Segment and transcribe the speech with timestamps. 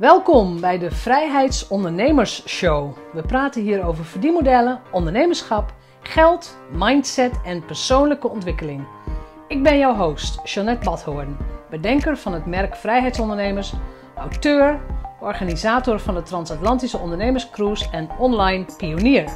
[0.00, 2.96] Welkom bij de Vrijheidsondernemers Show.
[3.12, 8.86] We praten hier over verdienmodellen, ondernemerschap, geld, mindset en persoonlijke ontwikkeling.
[9.48, 11.36] Ik ben jouw host, Jeanette Badhoorn,
[11.70, 13.72] bedenker van het merk Vrijheidsondernemers,
[14.16, 14.80] auteur,
[15.20, 19.30] organisator van de Transatlantische Ondernemerscruise en online pionier.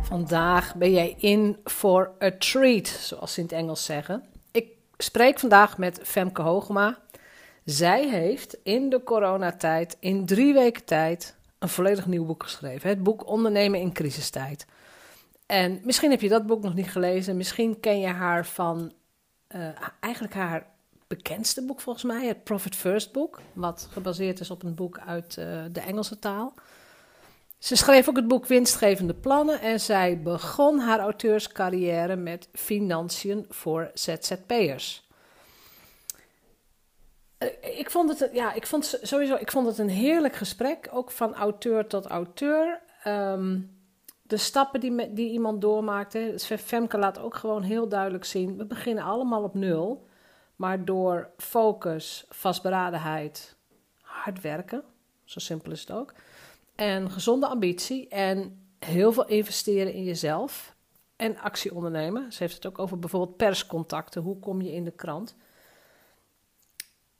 [0.00, 4.24] Vandaag ben jij in for a treat, zoals ze in het Engels zeggen.
[4.52, 4.66] Ik
[4.98, 6.98] spreek vandaag met Femke Hogema.
[7.68, 12.88] Zij heeft in de coronatijd, in drie weken tijd, een volledig nieuw boek geschreven.
[12.88, 14.66] Het boek Ondernemen in crisistijd.
[15.46, 17.36] En misschien heb je dat boek nog niet gelezen.
[17.36, 18.92] Misschien ken je haar van
[19.48, 19.68] uh,
[20.00, 20.66] eigenlijk haar
[21.06, 25.36] bekendste boek volgens mij, het Profit First boek, wat gebaseerd is op een boek uit
[25.38, 26.54] uh, de Engelse taal.
[27.58, 33.90] Ze schreef ook het boek Winstgevende Plannen en zij begon haar auteurscarrière met Financiën voor
[33.94, 35.07] ZZP'ers.
[37.38, 41.10] Eh, ik vond het, ja, ik vond sowieso, ik vond het een heerlijk gesprek, ook
[41.10, 42.80] van auteur tot auteur.
[43.06, 43.76] Um,
[44.22, 46.28] de stappen die, die iemand doormaakte.
[46.30, 50.06] Dus Femke laat ook gewoon heel duidelijk zien: we beginnen allemaal op nul.
[50.56, 53.56] Maar door focus, vastberadenheid,
[54.00, 54.84] hard werken,
[55.24, 56.14] zo simpel is het ook.
[56.74, 60.74] En gezonde ambitie en heel veel investeren in jezelf
[61.16, 62.32] en actie ondernemen.
[62.32, 64.22] Ze heeft het ook over bijvoorbeeld perscontacten.
[64.22, 65.36] Hoe kom je in de krant?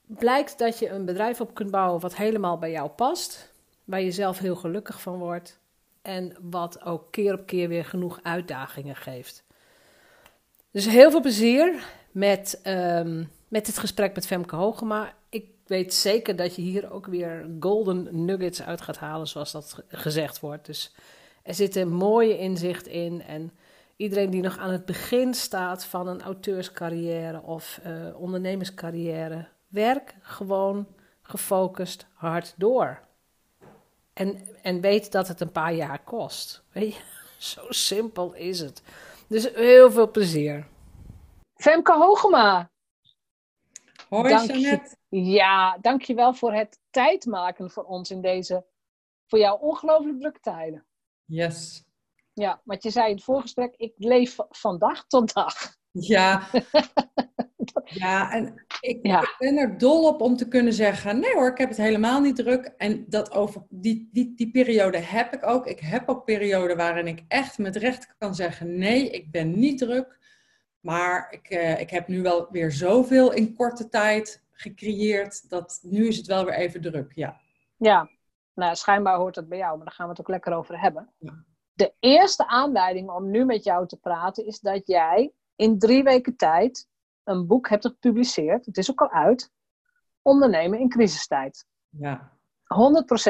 [0.08, 3.52] Blijkt dat je een bedrijf op kunt bouwen wat helemaal bij jou past,
[3.84, 5.58] waar je zelf heel gelukkig van wordt
[6.02, 9.44] en wat ook keer op keer weer genoeg uitdagingen geeft.
[10.70, 15.12] Dus heel veel plezier met, um, met het gesprek met Femke Hogema.
[15.28, 19.82] Ik weet zeker dat je hier ook weer golden nuggets uit gaat halen, zoals dat
[19.88, 20.66] gezegd wordt.
[20.66, 20.94] Dus
[21.42, 23.22] er zit een mooie inzicht in.
[23.22, 23.52] En
[23.96, 30.86] iedereen die nog aan het begin staat van een auteurscarrière of uh, ondernemerscarrière, werk gewoon
[31.22, 33.06] gefocust hard door.
[34.12, 36.64] En, en weet dat het een paar jaar kost.
[36.72, 37.00] Weet je?
[37.38, 38.82] Zo simpel is het.
[39.26, 40.66] Dus heel veel plezier.
[41.54, 42.70] Femke Hogema.
[44.08, 44.96] Hoi dank Jeanette.
[45.08, 48.66] ja, dankjewel voor het tijd maken voor ons in deze,
[49.26, 50.86] voor jou ongelooflijk drukke tijden.
[51.24, 51.84] Yes.
[52.32, 55.76] Ja, want je zei in het voorgesprek, ik leef van dag tot dag.
[55.90, 56.48] Ja,
[57.84, 61.58] ja en ik, ik, ben er dol op om te kunnen zeggen: nee hoor, ik
[61.58, 62.74] heb het helemaal niet druk.
[62.76, 65.66] En dat over die, die, die periode heb ik ook.
[65.66, 69.78] Ik heb ook perioden waarin ik echt met recht kan zeggen: nee, ik ben niet
[69.78, 70.18] druk.
[70.80, 76.08] Maar ik, uh, ik heb nu wel weer zoveel in korte tijd gecreëerd dat nu
[76.08, 77.12] is het wel weer even druk.
[77.14, 77.40] Ja,
[77.76, 78.10] ja.
[78.54, 81.12] nou schijnbaar hoort dat bij jou, maar daar gaan we het ook lekker over hebben.
[81.18, 81.44] Ja.
[81.72, 86.36] De eerste aanleiding om nu met jou te praten is dat jij in drie weken
[86.36, 86.88] tijd
[87.24, 88.66] een boek hebt gepubliceerd.
[88.66, 89.52] Het is ook al uit.
[90.22, 91.66] Ondernemen in crisistijd.
[91.88, 92.32] Ja.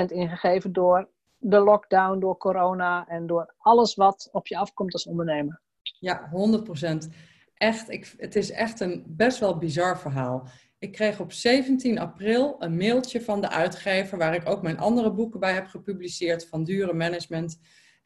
[0.03, 5.07] 100% ingegeven door de lockdown, door corona en door alles wat op je afkomt als
[5.07, 5.61] ondernemer.
[5.83, 7.15] Ja, 100%.
[7.55, 10.49] Echt, ik, het is echt een best wel bizar verhaal.
[10.79, 15.13] Ik kreeg op 17 april een mailtje van de uitgever, waar ik ook mijn andere
[15.13, 17.59] boeken bij heb gepubliceerd, van Dure Management.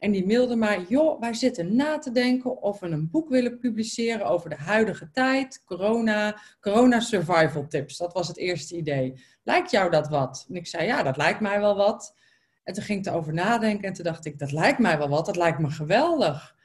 [0.03, 3.57] En die mailde mij, joh, wij zitten na te denken of we een boek willen
[3.57, 7.97] publiceren over de huidige tijd, corona, corona survival tips.
[7.97, 9.23] Dat was het eerste idee.
[9.43, 10.45] Lijkt jou dat wat?
[10.49, 12.15] En ik zei, ja, dat lijkt mij wel wat.
[12.63, 15.25] En toen ging ik erover nadenken en toen dacht ik, dat lijkt mij wel wat,
[15.25, 16.55] dat lijkt me geweldig.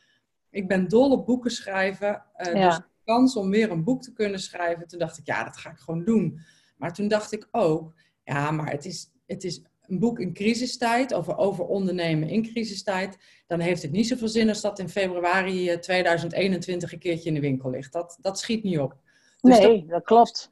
[0.50, 2.69] Ik ben dol op boeken schrijven, uh, ja.
[2.69, 5.56] dus de kans om weer een boek te kunnen schrijven, toen dacht ik, ja, dat
[5.56, 6.41] ga ik gewoon doen.
[6.76, 7.94] Maar toen dacht ik ook,
[8.25, 13.19] ja, maar het is, het is een boek in crisistijd, over, over ondernemen in crisistijd,
[13.47, 17.41] dan heeft het niet zoveel zin als dat in februari 2021 een keertje in de
[17.41, 17.93] winkel ligt.
[17.93, 18.97] Dat, dat schiet niet op.
[19.41, 20.50] Dus nee, dat, klopt.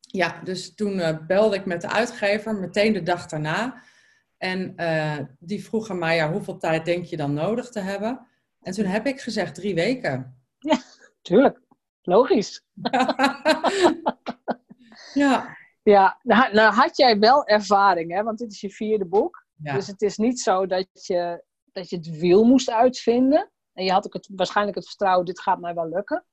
[0.00, 3.82] Ja, dus toen uh, belde ik met de uitgever, meteen de dag daarna.
[4.36, 8.26] En uh, die vroeg aan mij, ja, hoeveel tijd denk je dan nodig te hebben?
[8.62, 10.42] En toen heb ik gezegd drie weken.
[10.58, 10.78] Ja,
[11.22, 11.60] tuurlijk.
[12.02, 12.64] Logisch.
[15.14, 15.56] ja.
[15.84, 18.22] Ja, nou, had jij wel ervaring, hè?
[18.22, 19.46] want dit is je vierde boek.
[19.54, 23.50] Dus het is niet zo dat je, dat je het wiel moest uitvinden.
[23.72, 26.24] En je had ook het, waarschijnlijk het vertrouwen, dit gaat mij wel lukken.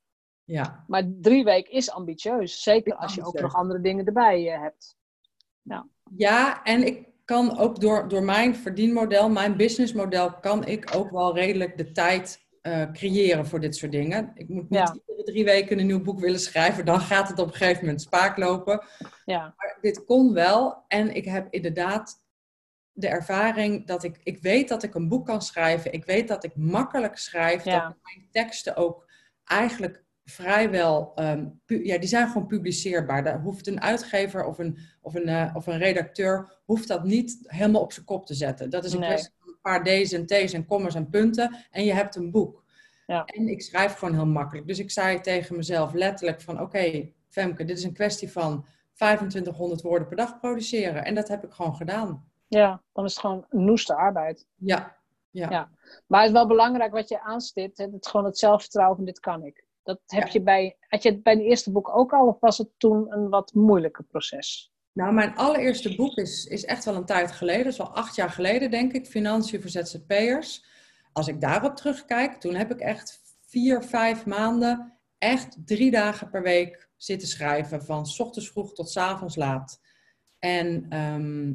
[0.43, 0.83] Ja.
[0.87, 2.61] Maar drie weken is ambitieus.
[2.61, 4.95] Zeker als je ook nog andere dingen erbij uh, hebt.
[5.61, 5.85] Nou.
[6.15, 11.35] Ja, en ik kan ook door, door mijn verdienmodel, mijn businessmodel, kan ik ook wel
[11.35, 14.31] redelijk de tijd uh, creëren voor dit soort dingen.
[14.33, 14.93] Ik moet niet ja.
[14.93, 16.85] iedere drie weken een nieuw boek willen schrijven.
[16.85, 18.85] Dan gaat het op een gegeven moment spaak lopen.
[19.25, 19.53] Ja.
[19.57, 20.85] Maar dit kon wel.
[20.87, 22.23] En ik heb inderdaad
[22.91, 24.19] de ervaring dat ik...
[24.23, 25.93] Ik weet dat ik een boek kan schrijven.
[25.93, 27.63] Ik weet dat ik makkelijk schrijf.
[27.63, 27.87] Ja.
[27.87, 29.09] Dat mijn teksten ook
[29.43, 33.23] eigenlijk vrijwel, ehm, ja, die zijn gewoon publiceerbaar.
[33.23, 37.37] Daar hoeft een uitgever of een, of een, uh, of een redacteur hoeft dat niet
[37.41, 38.69] helemaal op zijn kop te zetten.
[38.69, 39.31] Dat is een kwestie
[39.61, 42.63] paar D's en T's en commas en punten en je hebt een boek.
[43.05, 43.25] Ja.
[43.25, 44.67] En ik schrijf gewoon heel makkelijk.
[44.67, 49.81] Dus ik zei tegen mezelf letterlijk van oké, Femke, dit is een kwestie van 2500
[49.81, 51.05] woorden per dag produceren.
[51.05, 52.29] En dat heb ik gewoon gedaan.
[52.47, 54.47] Ja, dan is het gewoon noeste arbeid.
[54.55, 54.97] Ja.
[55.29, 55.49] ja.
[55.49, 55.69] ja.
[56.07, 57.77] Maar het is wel belangrijk wat je aanstipt.
[57.77, 59.65] Het is gewoon het zelfvertrouwen van dit kan ik.
[59.83, 62.57] Dat heb je bij, had je het bij het eerste boek ook al of was
[62.57, 64.70] het toen een wat moeilijker proces?
[64.93, 67.63] Nou, mijn allereerste boek is, is echt wel een tijd geleden.
[67.63, 69.05] Dat is wel acht jaar geleden, denk ik.
[69.05, 70.65] Financiën voor ZZP'ers.
[71.13, 76.41] Als ik daarop terugkijk, toen heb ik echt vier, vijf maanden, echt drie dagen per
[76.41, 77.83] week zitten schrijven.
[77.83, 79.81] Van s ochtends vroeg tot s avonds laat.
[80.39, 81.53] En, ehm,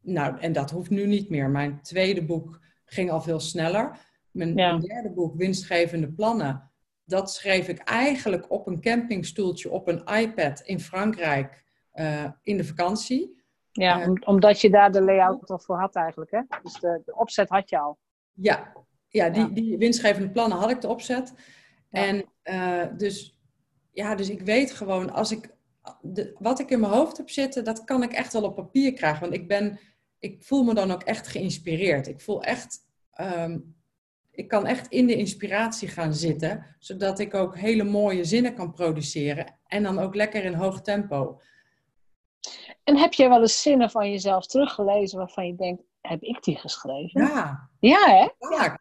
[0.00, 1.50] nou, en dat hoeft nu niet meer.
[1.50, 3.98] Mijn tweede boek ging al veel sneller.
[4.30, 6.70] Mijn, mijn derde boek, Winstgevende Plannen,
[7.04, 11.61] dat schreef ik eigenlijk op een campingstoeltje op een iPad in Frankrijk
[11.94, 13.40] uh, in de vakantie.
[13.72, 16.40] Ja, uh, omdat je daar de layout al voor had eigenlijk, hè?
[16.62, 17.98] Dus de, de opzet had je al.
[18.32, 18.72] Ja,
[19.08, 21.34] ja, die, die winstgevende plannen had ik de opzet.
[21.90, 23.38] En uh, dus,
[23.92, 25.54] ja, dus ik weet gewoon, als ik
[26.00, 28.92] de, wat ik in mijn hoofd heb zitten, dat kan ik echt wel op papier
[28.92, 29.20] krijgen.
[29.20, 29.78] Want ik ben,
[30.18, 32.06] ik voel me dan ook echt geïnspireerd.
[32.06, 32.78] Ik voel echt,
[33.20, 33.74] um,
[34.30, 38.72] ik kan echt in de inspiratie gaan zitten, zodat ik ook hele mooie zinnen kan
[38.72, 39.58] produceren.
[39.66, 41.40] En dan ook lekker in hoog tempo.
[42.84, 46.56] En heb jij wel eens zinnen van jezelf teruggelezen waarvan je denkt, heb ik die
[46.56, 47.20] geschreven?
[47.20, 47.70] Ja.
[47.80, 48.28] Ja, hè?
[48.56, 48.78] Ja.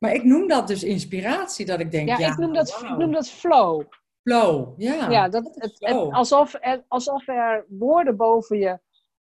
[0.00, 2.96] Maar ik noem dat dus inspiratie, dat ik denk, ja, ja ik, noem dat, ik
[2.96, 3.82] noem dat flow.
[4.22, 5.10] Flow, ja.
[5.10, 8.78] Ja, dat, het, het, alsof, er, alsof er woorden boven je,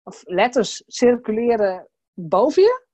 [0.02, 2.86] of letters circuleren boven je.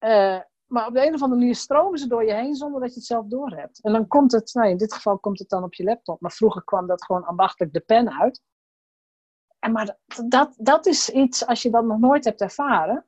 [0.00, 2.88] Uh, maar op de een of andere manier stromen ze door je heen zonder dat
[2.88, 3.82] je het zelf doorhebt.
[3.82, 6.20] En dan komt het, nou in dit geval komt het dan op je laptop.
[6.20, 8.42] Maar vroeger kwam dat gewoon ambachtelijk de pen uit.
[9.66, 13.04] En maar dat, dat, dat is iets, als je dat nog nooit hebt ervaren,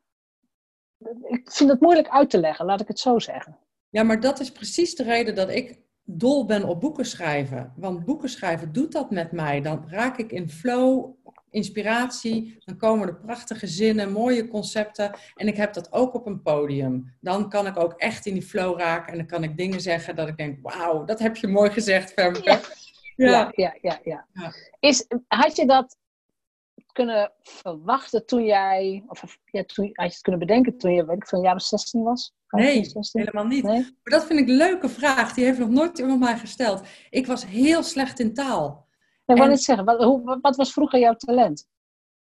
[1.28, 3.58] ik vind het moeilijk uit te leggen, laat ik het zo zeggen.
[3.88, 7.72] Ja, maar dat is precies de reden dat ik dol ben op boeken schrijven.
[7.76, 9.60] Want boeken schrijven doet dat met mij.
[9.60, 11.14] Dan raak ik in flow,
[11.50, 12.62] inspiratie.
[12.64, 15.10] Dan komen er prachtige zinnen, mooie concepten.
[15.34, 17.16] En ik heb dat ook op een podium.
[17.20, 19.12] Dan kan ik ook echt in die flow raken.
[19.12, 22.12] En dan kan ik dingen zeggen dat ik denk: wauw, dat heb je mooi gezegd,
[22.12, 22.42] Femke.
[22.42, 22.60] Ja.
[23.16, 23.52] Ja.
[23.54, 24.52] Ja, ja, ja, ja.
[24.80, 25.96] Is, had je dat
[27.04, 31.16] kunnen verwachten toen jij, of ja, toen, had je het kunnen bedenken toen je, weet
[31.16, 32.34] ik, van jaren 16 was?
[32.48, 33.20] Nee, 16?
[33.20, 33.64] helemaal niet.
[33.64, 33.80] Nee?
[33.80, 35.34] Maar dat vind ik een leuke vraag.
[35.34, 36.82] Die heeft nog nooit iemand mij gesteld.
[37.10, 38.86] Ik was heel slecht in taal.
[39.26, 41.68] Ik wil niet zeggen, wat, hoe, wat was vroeger jouw talent?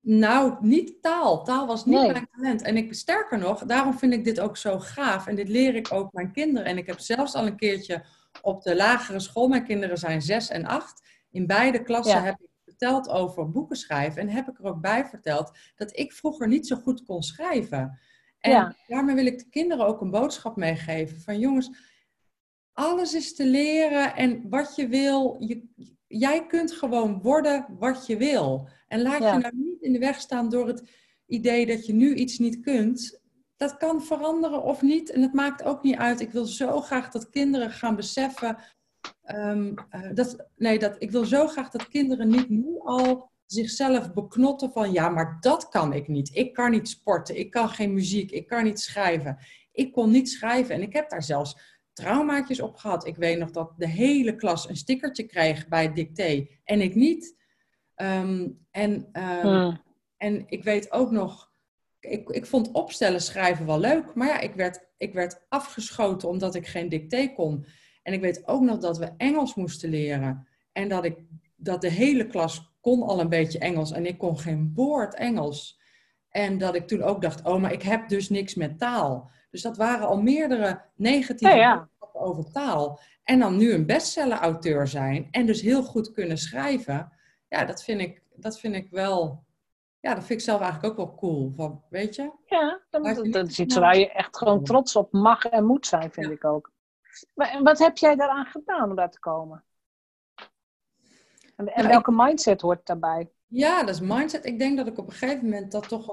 [0.01, 1.45] Nou, niet taal.
[1.45, 2.63] Taal was niet mijn talent.
[2.63, 5.27] En ik, sterker nog, daarom vind ik dit ook zo gaaf.
[5.27, 6.69] En dit leer ik ook mijn kinderen.
[6.69, 8.05] En ik heb zelfs al een keertje
[8.43, 11.03] op de lagere school, mijn kinderen zijn zes en acht.
[11.31, 12.49] In beide klassen heb ik
[12.85, 14.21] verteld over boeken schrijven.
[14.23, 17.99] En heb ik er ook bij verteld dat ik vroeger niet zo goed kon schrijven.
[18.39, 21.21] En daarmee wil ik de kinderen ook een boodschap meegeven.
[21.21, 21.71] Van jongens,
[22.73, 25.69] alles is te leren en wat je wil, je,
[26.07, 28.69] jij kunt gewoon worden wat je wil.
[28.89, 30.91] En laat je nou niet in de weg staan door het
[31.27, 33.23] idee dat je nu iets niet kunt.
[33.57, 35.11] Dat kan veranderen of niet.
[35.11, 36.21] En het maakt ook niet uit.
[36.21, 38.57] Ik wil zo graag dat kinderen gaan beseffen
[39.27, 39.75] Um,
[40.15, 44.93] dat, nee, dat, ik wil zo graag dat kinderen niet nu al zichzelf beknotten van
[44.93, 46.37] ja, maar dat kan ik niet.
[46.37, 49.39] Ik kan niet sporten, ik kan geen muziek, ik kan niet schrijven.
[49.73, 51.59] Ik kon niet schrijven en ik heb daar zelfs
[51.93, 53.07] traumaatjes op gehad.
[53.07, 56.95] Ik weet nog dat de hele klas een stickertje kreeg bij het dicté en ik
[56.95, 57.37] niet.
[57.97, 59.09] Um, en,
[59.47, 59.79] um,
[60.17, 61.53] en ik weet ook nog,
[62.01, 66.55] ik, ik vond opstellen schrijven wel leuk, maar ja, ik werd, ik werd afgeschoten omdat
[66.55, 67.67] ik geen dicté kon.
[68.05, 70.47] En ik weet ook nog dat we Engels moesten leren.
[70.73, 71.19] En dat, ik,
[71.57, 75.81] dat de hele klas kon al een beetje Engels en ik kon geen woord Engels.
[76.29, 79.31] En dat ik toen ook dacht, oh, maar ik heb dus niks met taal.
[79.51, 83.01] Dus dat waren al meerdere negatieve ja, over taal.
[83.23, 87.13] En dan nu een bestseller-auteur zijn en dus heel goed kunnen schrijven.
[87.49, 89.45] Ja, dat vind ik, dat vind ik wel...
[90.01, 91.53] Ja, dat vind ik zelf eigenlijk ook wel cool.
[91.57, 92.31] Van, weet je?
[92.47, 96.13] Ja, dat, dat, is iets waar je echt gewoon trots op mag en moet zijn,
[96.13, 96.73] vind ik ook.
[97.63, 99.65] Wat heb jij daaraan gedaan om daar te komen?
[101.57, 103.31] En, en welke mindset hoort daarbij?
[103.47, 104.45] Ja, dat is mindset.
[104.45, 106.09] Ik denk dat ik op een gegeven moment dat toch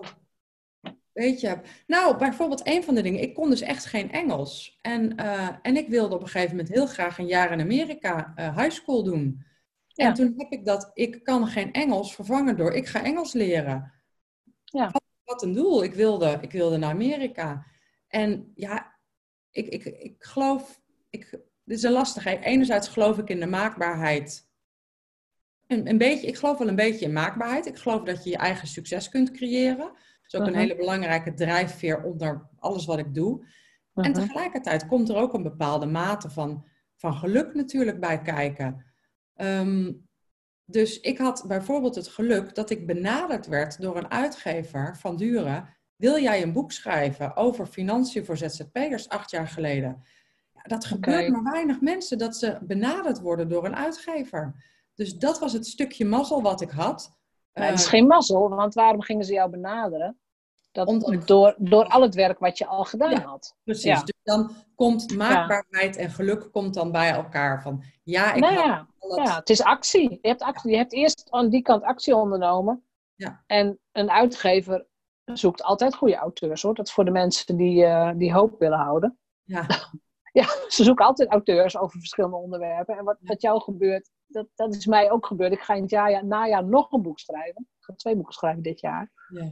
[0.82, 1.66] een beetje heb.
[1.88, 3.22] Nou, bijvoorbeeld een van de dingen.
[3.22, 4.78] Ik kon dus echt geen Engels.
[4.82, 8.34] En, uh, en ik wilde op een gegeven moment heel graag een jaar in Amerika
[8.36, 9.46] uh, high school doen.
[9.88, 10.06] Ja.
[10.06, 13.94] En toen heb ik dat, ik kan geen Engels vervangen door, ik ga Engels leren.
[14.64, 14.92] Ja.
[14.92, 15.84] Wat, wat een doel.
[15.84, 17.66] Ik wilde, ik wilde naar Amerika.
[18.08, 19.00] En ja,
[19.52, 20.81] ik, ik, ik geloof
[21.12, 21.30] ik,
[21.64, 22.40] dit is een lastige.
[22.40, 24.50] Enerzijds geloof ik in de maakbaarheid.
[25.68, 27.66] Een, een beetje, ik geloof wel een beetje in maakbaarheid.
[27.66, 29.78] Ik geloof dat je je eigen succes kunt creëren.
[29.78, 29.96] Dat
[30.28, 30.60] is ook een Mhm.
[30.62, 33.46] hele belangrijke drijfveer onder alles wat ik doe.
[33.94, 34.14] En Mhm.
[34.14, 36.66] tegelijkertijd komt er ook een bepaalde mate van,
[36.96, 38.86] van geluk natuurlijk bij kijken.
[39.36, 39.94] Ehm,
[40.66, 45.78] dus ik had bijvoorbeeld het geluk dat ik benaderd werd door een uitgever van Duren.
[45.96, 50.04] Wil jij een boek schrijven over financiën voor ZZP'ers acht jaar geleden?
[50.64, 54.70] Dat gebeurt maar weinig mensen dat ze benaderd worden door een uitgever.
[54.96, 57.16] Dus dat was het stukje mazzel wat ik had.
[57.54, 60.20] Maar het is Eh, geen mazzel, want waarom gingen ze jou benaderen?
[60.72, 63.22] Dat, Omdat ik- door, door al het werk wat je al gedaan Ja.
[63.22, 63.56] had.
[63.64, 63.84] Precies.
[63.84, 64.00] Ja.
[64.04, 67.62] Dus dan komt maakbaarheid en geluk komt dan bij elkaar.
[67.62, 70.10] Van ja, ik nou ja, al dat- ja, het is actie.
[70.22, 70.72] Je hebt, actie.
[70.72, 72.84] je hebt eerst aan die kant actie ondernomen.
[73.16, 73.44] Ja.
[73.48, 74.86] En een uitgever
[75.26, 76.74] zoekt altijd goede auteurs hoor.
[76.76, 79.18] Dat is voor de mensen die, eh, die hoop willen houden.
[79.44, 79.66] ja.
[80.32, 80.44] Ja,
[80.76, 82.98] ze zoeken altijd auteurs over verschillende onderwerpen.
[82.98, 85.52] En wat, wat jou gebeurt, dat, dat is mij ook gebeurd.
[85.52, 87.62] Ik ga in het jaar, ja, najaar nog een boek schrijven.
[87.62, 89.12] Ik ga twee boeken schrijven dit jaar.
[89.34, 89.52] ja.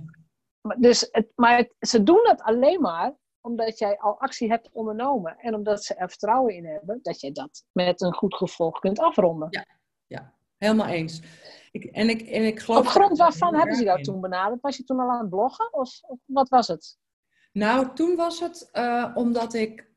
[0.62, 4.70] Maar, dus het, maar het- ze doen dat alleen maar omdat jij al actie hebt
[4.72, 5.38] ondernomen.
[5.38, 9.00] En omdat ze er vertrouwen in hebben dat je dat met een goed gevolg kunt
[9.00, 9.50] afronden.
[10.58, 11.22] Helemaal eens.
[11.72, 14.04] Ik, en, ik, en ik geloof Op grond waarvan hebben ze jou in.
[14.04, 14.62] toen benaderd?
[14.62, 15.74] Was je toen al aan het bloggen?
[15.74, 16.98] Of, of wat was het?
[17.52, 19.89] Nou, toen was het eh, omdat ik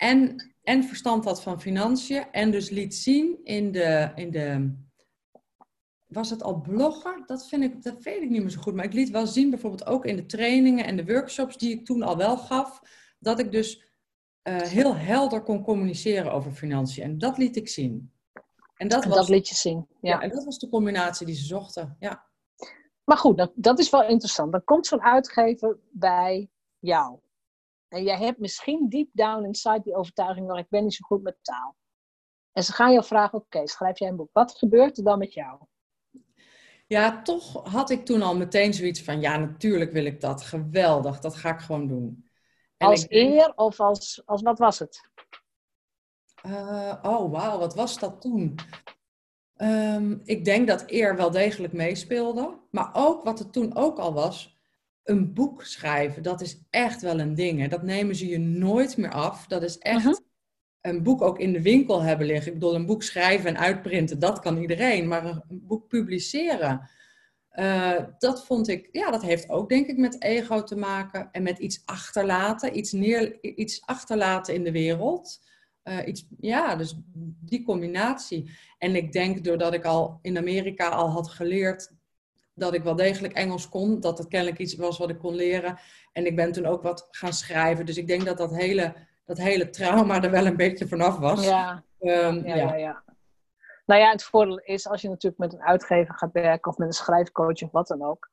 [0.00, 4.74] en, en verstand had van financiën en dus liet zien in de, in de.
[6.06, 7.22] Was het al blogger?
[7.26, 8.74] Dat, vind ik, dat weet ik niet meer zo goed.
[8.74, 11.84] Maar ik liet wel zien, bijvoorbeeld ook in de trainingen en de workshops die ik
[11.84, 12.80] toen al wel gaf,
[13.18, 13.82] dat ik dus
[14.42, 17.04] eh, heel helder kon communiceren over financiën.
[17.04, 18.12] En dat liet ik zien.
[18.76, 19.86] En dat, En was, dat liet je zien.
[20.00, 20.10] ja.
[20.10, 20.20] Ja.
[20.20, 21.96] en dat was de combinatie die ze zochten.
[21.98, 22.26] Ja.
[23.04, 24.52] Maar goed, dat, dat is wel interessant.
[24.52, 27.18] Dan komt zo'n uitgever bij jou.
[27.90, 31.22] En jij hebt misschien deep down inside die overtuiging, wel ik ben niet zo goed
[31.22, 31.76] met taal.
[32.52, 34.30] En ze gaan jou vragen, oké, schrijf jij een boek.
[34.32, 35.60] Wat gebeurt er dan met jou?
[36.86, 40.42] Ja, toch had ik toen al meteen zoiets van, ja, natuurlijk wil ik dat.
[40.42, 42.28] Geweldig, dat ga ik gewoon doen.
[42.76, 45.08] En Als ik eer of als, als wat was het?
[46.42, 48.54] eh, oh, wauw, wat was dat toen?
[49.56, 52.58] Ehm, ik denk dat eer wel degelijk meespeelde.
[52.70, 54.59] Maar ook wat er toen ook al was,
[55.10, 57.60] een boek schrijven, dat is echt wel een ding.
[57.60, 57.68] Hè?
[57.68, 59.46] Dat nemen ze je nooit meer af.
[59.46, 60.14] Dat is echt Mhm.
[60.80, 62.46] een boek ook in de winkel hebben liggen.
[62.46, 65.08] Ik bedoel, een boek schrijven en uitprinten, dat kan iedereen.
[65.08, 66.90] Maar een boek publiceren,
[67.48, 71.28] eh, dat vond ik, ja, dat heeft ook denk ik met ego te maken.
[71.32, 75.40] En met iets achterlaten, iets, neer, iets achterlaten in de wereld.
[75.82, 76.98] Eh, iets, ja, dus
[77.40, 78.50] die combinatie.
[78.78, 81.92] En ik denk doordat ik al in Amerika al had geleerd
[82.54, 85.78] dat ik wel degelijk Engels kon, dat het kennelijk iets was wat ik kon leren.
[86.12, 87.86] En ik ben toen ook wat gaan schrijven.
[87.86, 91.44] Dus ik denk dat dat hele, dat hele trauma er wel een beetje vanaf was.
[91.44, 92.54] Ja, Ehm, ja, ja.
[92.56, 93.04] ja, ja.
[93.86, 96.86] Nou ja, het voordeel is als je natuurlijk met een uitgever gaat werken of met
[96.88, 98.30] een schrijfcoach of wat dan ook.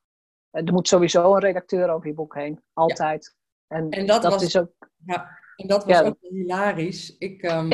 [0.51, 2.61] eh, Er moet sowieso een redacteur over je boek heen.
[2.73, 3.35] Altijd.
[3.67, 4.71] En, En dat was- is ook.
[5.05, 7.17] Ja, en dat was ook hilarisch.
[7.17, 7.67] Ik, ehm,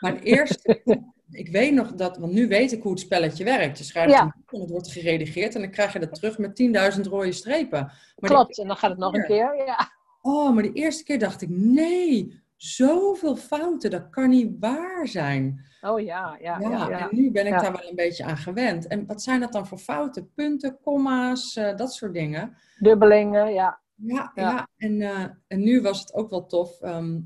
[0.00, 0.80] Mijn eerste,
[1.32, 3.78] ik weet nog dat, want nu weet ik hoe het spelletje werkt.
[3.78, 4.22] Je schrijft Ja.
[4.22, 6.54] een boek en het wordt geredigeerd en dan krijg je dat terug met
[6.96, 7.80] 10.000 rode strepen.
[8.16, 9.56] Maar Klopt, en dan gaat het nog een keer.
[9.66, 9.90] Ja.
[10.22, 15.70] oh, maar de eerste keer dacht ik, nee, zoveel fouten, dat kan niet waar zijn.
[15.80, 16.88] Oh ja, ja, Ja, ja.
[16.88, 17.10] ja.
[17.10, 18.86] en nu ben ik daar wel een beetje aan gewend.
[18.86, 20.30] En wat zijn dat dan voor fouten?
[20.34, 22.56] Punten, komma's, eh, dat soort dingen.
[22.78, 23.80] Dubbelingen, ja.
[23.94, 24.50] Ja, Ja.
[24.50, 24.68] ja.
[24.76, 26.80] En, eh, en nu was het ook wel tof.
[26.80, 27.18] ehm,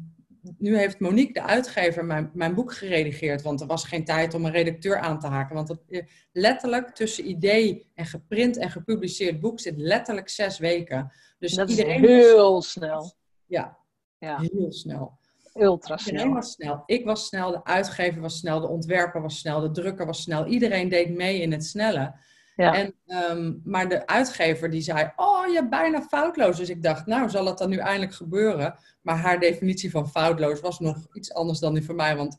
[0.59, 3.43] nu heeft Monique, de uitgever, mijn, mijn boek geredigeerd.
[3.43, 5.55] Want er was geen tijd om een redacteur aan te haken.
[5.55, 11.13] Want het, eh, letterlijk tussen idee en geprint en gepubliceerd boek zit letterlijk zes weken.
[11.39, 13.15] Dus Dat is iedereen was- heel snel.
[13.47, 13.79] ja,
[14.19, 15.19] Ja, heel snel.
[15.55, 16.35] ultra Iedereen snel.
[16.35, 16.83] was snel.
[16.87, 20.47] Ik was snel, de uitgever was snel, de ontwerper was snel, de drukker was snel.
[20.47, 22.15] Iedereen deed mee in het snelle.
[22.57, 22.75] Ja.
[22.75, 26.57] En, ehm, maar de uitgever die zei, oh, je hebt bijna foutloos.
[26.57, 28.79] Dus ik dacht, nou, zal het dan nu eindelijk gebeuren?
[29.03, 32.17] Maar haar definitie van foutloos was nog iets anders dan die van mij.
[32.17, 32.37] Want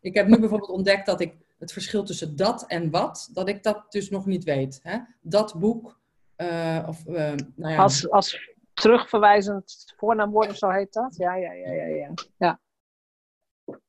[0.00, 3.62] ik heb nu bijvoorbeeld ontdekt dat ik het verschil tussen dat en wat, dat ik
[3.62, 4.80] dat dus nog niet weet.
[4.82, 4.98] Hè?
[5.20, 6.00] Dat boek,
[6.36, 11.16] eh, of eh, nou ja, Als, als terugverwijzend voornaamwoord of zo heet dat?
[11.16, 11.86] Ja, ja, ja, ja.
[11.86, 12.60] Ja, ja.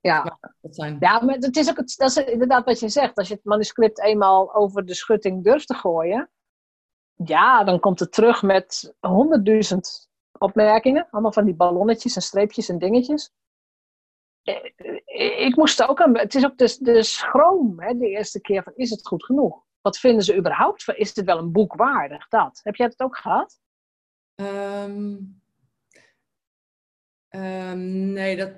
[0.01, 0.39] Ja.
[0.61, 0.97] dat zijn...
[0.99, 3.17] ja maar het is ook het, dat is inderdaad wat je zegt.
[3.17, 6.29] Als je het manuscript eenmaal over de schutting durft te gooien,
[7.25, 11.07] ja, dan komt het terug met honderdduizend opmerkingen.
[11.11, 13.31] Allemaal van die ballonnetjes en streepjes en dingetjes.
[14.43, 14.71] Eh,
[15.05, 16.17] eh, Ik moest ook aan.
[16.17, 19.63] Het is ook de, de schroom, hè, de eerste keer van: is het goed genoeg?
[19.81, 20.95] Wat vinden ze überhaupt van?
[20.95, 22.27] Is het wel een boek waardig?
[22.27, 22.59] Dat.
[22.63, 23.59] Heb jij het ook gehad?
[24.35, 25.17] Ehm,
[27.27, 28.51] ehm, nee, dat,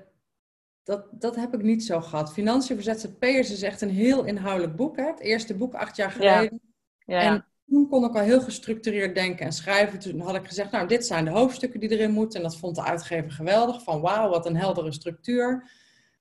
[0.83, 2.33] dat, dat heb ik niet zo gehad.
[2.33, 4.97] Financiën voor ZZP'ers is echt een heel inhoudelijk boek.
[4.97, 5.05] Hè?
[5.05, 6.61] Het eerste boek acht jaar geleden.
[7.05, 7.21] Ja.
[7.21, 9.99] En toen kon ik al heel gestructureerd denken en schrijven.
[9.99, 12.39] Toen had ik gezegd, nou, dit zijn de hoofdstukken die erin moeten.
[12.39, 13.83] En dat vond de uitgever geweldig.
[13.83, 15.71] Van wauw, wat een heldere structuur.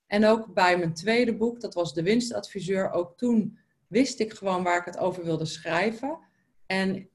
[0.07, 2.91] En ook bij mijn tweede boek, dat was De Winstadviseur.
[2.91, 6.19] Ook toen wist ik gewoon waar ik het over wilde schrijven.
[6.67, 7.09] En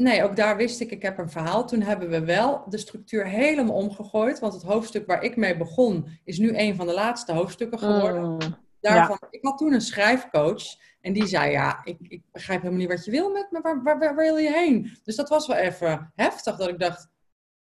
[0.00, 1.66] nee, ook daar wist ik, ik heb een verhaal.
[1.66, 4.38] Toen hebben we wel de structuur helemaal omgegooid.
[4.38, 8.22] Want het hoofdstuk waar ik mee begon, is nu een van de laatste hoofdstukken geworden.
[8.22, 8.38] Mm,
[8.80, 10.62] Daarvan, Ik had toen een schrijfcoach.
[11.00, 13.60] En die zei, ja, ik, ik begrijp helemaal niet wat je wil met me.
[13.60, 14.98] Waar, waar, waar wil je heen?
[15.04, 16.56] Dus dat was wel even heftig.
[16.56, 17.08] Dat ik dacht,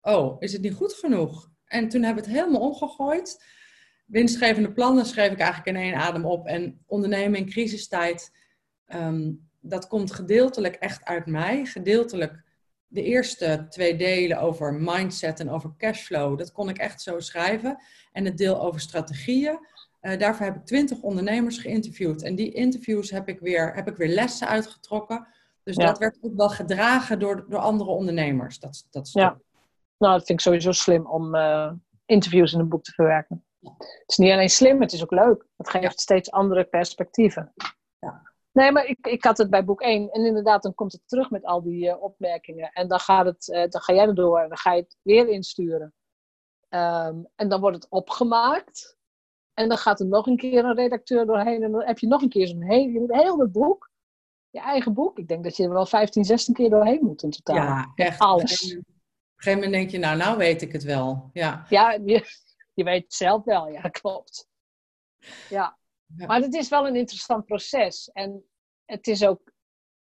[0.01, 1.51] oh, is het niet goed genoeg?
[1.65, 3.45] En toen hebben we het helemaal omgegooid.
[4.07, 6.47] Winstgevende plannen schreef ik eigenlijk in één adem op.
[6.47, 8.33] En ondernemen in crisistijd,
[8.87, 9.31] ehm,
[9.61, 11.65] dat komt gedeeltelijk echt uit mij.
[11.65, 12.43] Gedeeltelijk
[12.87, 16.39] de eerste twee delen over mindset en over cashflow.
[16.39, 17.79] Dat kon ik echt zo schrijven.
[18.13, 19.59] En het deel over strategieën.
[20.03, 22.23] Uh, daarvoor heb ik twintig ondernemers geïnterviewd.
[22.23, 25.27] En die interviews heb ik weer, heb ik weer lessen uitgetrokken.
[25.63, 25.87] Dus Ja.
[25.87, 28.59] dat werd ook wel gedragen door, door andere ondernemers.
[28.59, 29.13] Dat, dat.
[29.13, 29.41] Ja.
[29.99, 31.73] Nou, dat vind ik sowieso slim om eh,
[32.07, 33.45] interviews in een boek te verwerken.
[33.61, 35.45] Het is niet alleen slim, het is ook leuk.
[35.57, 35.91] Het geeft Ja.
[35.91, 37.53] steeds andere perspectieven.
[37.99, 38.28] Ja.
[38.59, 40.11] Nee, maar ik, ik had het bij boek 1.
[40.11, 42.71] En inderdaad, dan komt het terug met al die eh, opmerkingen.
[42.73, 45.29] En dan, gaat het, eh, dan ga jij erdoor en dan ga je het weer
[45.29, 45.95] insturen.
[46.69, 48.97] Ehm, en dan wordt het opgemaakt.
[49.55, 51.63] En dan gaat er nog een keer een redacteur doorheen.
[51.63, 53.91] En dan heb je nog een keer zo'n heel, je moet heel het boek.
[54.51, 55.19] Je eigen boek.
[55.19, 57.57] Ik denk dat je er wel 15, 16 keer doorheen moet in totaal.
[57.57, 58.19] Ja, echt.
[58.19, 58.43] alles.
[58.43, 60.83] Op een gegeven moment- Op een gegeven moment denk je, nou, nou weet ik het
[60.83, 61.31] wel.
[61.33, 61.65] Ja.
[61.69, 62.25] Ja, je,
[62.75, 64.49] je weet het zelf wel, ja, klopt.
[65.49, 65.79] Ja.
[66.17, 66.27] Ja.
[66.27, 68.11] maar het is wel een interessant proces.
[68.13, 68.45] En
[68.91, 69.41] het is ook,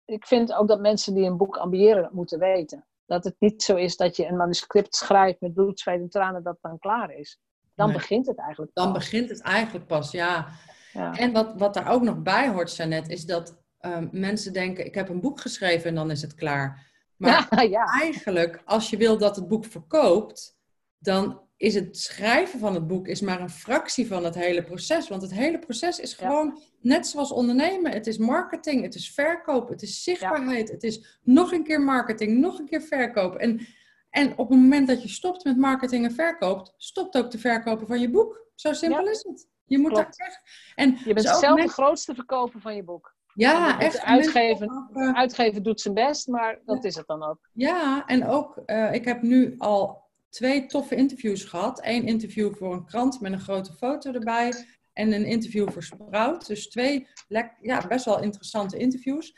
[0.05, 2.85] ik vind ook dat mensen die een boek ambiëren, dat moeten weten.
[3.05, 6.43] Dat het niet zo is dat je een manuscript schrijft met bloed, zweet en tranen,
[6.43, 7.39] dat dan klaar is.
[7.75, 7.97] Dan Nee.
[7.97, 8.71] begint het eigenlijk.
[8.73, 8.97] Dan pas.
[8.97, 10.47] begint het eigenlijk pas, ja.
[10.93, 11.17] Ja.
[11.17, 14.95] En wat, wat daar ook nog bij hoort, Jeannette, is dat ehm, mensen denken, ik
[14.95, 16.85] heb een boek geschreven en dan is het klaar.
[17.17, 20.57] Maar ja, ja, eigenlijk, als je wil dat het boek verkoopt,
[20.97, 25.07] dan is het schrijven van het boek is maar een fractie van het hele proces.
[25.07, 26.27] Want het hele proces is Ja.
[26.27, 27.91] gewoon net zoals ondernemen.
[27.91, 32.39] Het is marketing, het is verkoop, het is zichtbaarheid, het is nog een keer marketing,
[32.39, 33.35] nog een keer verkoop.
[33.35, 33.67] En,
[34.09, 37.87] en op het moment dat je stopt met marketing en verkoopt, stopt ook de verkopen
[37.87, 38.45] van je boek.
[38.55, 39.11] Zo simpel Ja.
[39.11, 39.47] is het.
[39.65, 40.17] Je moet Klopt.
[40.17, 40.41] daar echt...
[40.75, 43.15] En je bent zelf de grootste verkoper van je boek.
[43.33, 43.93] Ja, echt.
[43.93, 47.23] De en mensen uitgever, ook, eh, uitgever doet zijn best, maar dat is het dan
[47.23, 47.49] ook.
[47.53, 50.05] Ja, en ook, eh, ik heb nu al
[50.37, 51.79] twee toffe interviews gehad.
[51.83, 54.53] Eén interview voor een krant met een grote foto erbij.
[54.93, 56.47] En een interview voor Sprout.
[56.47, 57.07] Dus twee
[57.61, 59.35] ja, best wel interessante interviews.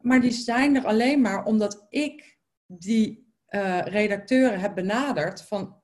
[0.00, 5.80] Maar die zijn er alleen maar omdat ik die eh, redacteuren heb benaderd van...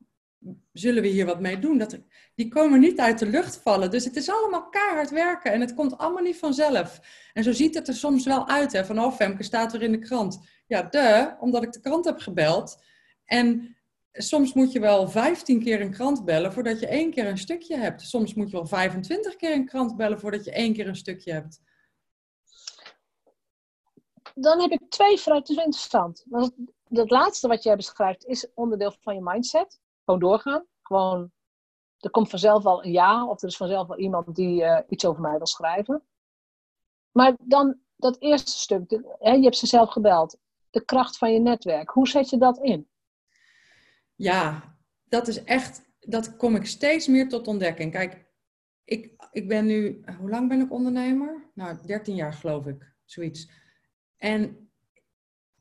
[0.73, 1.79] Zullen we hier wat mee doen?
[1.79, 1.99] Dat,
[2.35, 3.91] die komen niet uit de lucht vallen.
[3.91, 7.01] Dus het is allemaal keihard werken en het komt allemaal niet vanzelf.
[7.33, 8.73] En zo ziet het er soms wel uit.
[8.73, 8.85] Hè?
[8.85, 10.41] Van, oh, Femke staat er in de krant.
[10.67, 12.83] Ja, de, omdat ik de krant heb gebeld.
[13.25, 13.77] En
[14.23, 17.77] soms moet je wel 15 keer een krant bellen voordat je één keer een stukje
[17.77, 18.03] hebt.
[18.03, 21.33] Soms moet je wel 25 keer een krant bellen voordat je één keer een stukje
[21.33, 21.61] hebt.
[24.35, 26.25] Dan heb ik twee vragen, het is interessant.
[26.89, 29.81] Dat laatste wat jij beschrijft is onderdeel van je mindset.
[30.05, 30.67] Gewoon doorgaan.
[30.83, 31.31] Gewoon,
[31.99, 35.05] er komt vanzelf wel een ja, of er is vanzelf wel iemand die eh, iets
[35.05, 36.03] over mij wil schrijven.
[37.11, 40.39] Maar dan dat eerste stuk, hè, je hebt ze zelf gebeld.
[40.71, 42.89] De kracht van je netwerk, hoe zet je dat in?
[44.19, 44.77] Ja,
[45.09, 47.93] dat is echt, dat kom ik steeds meer tot ontdekking.
[47.93, 48.27] Kijk,
[48.85, 51.51] ik, ik ben nu, hoe lang ben ik ondernemer?
[51.55, 53.51] Nou, 13 jaar geloof ik, zoiets.
[54.17, 54.71] En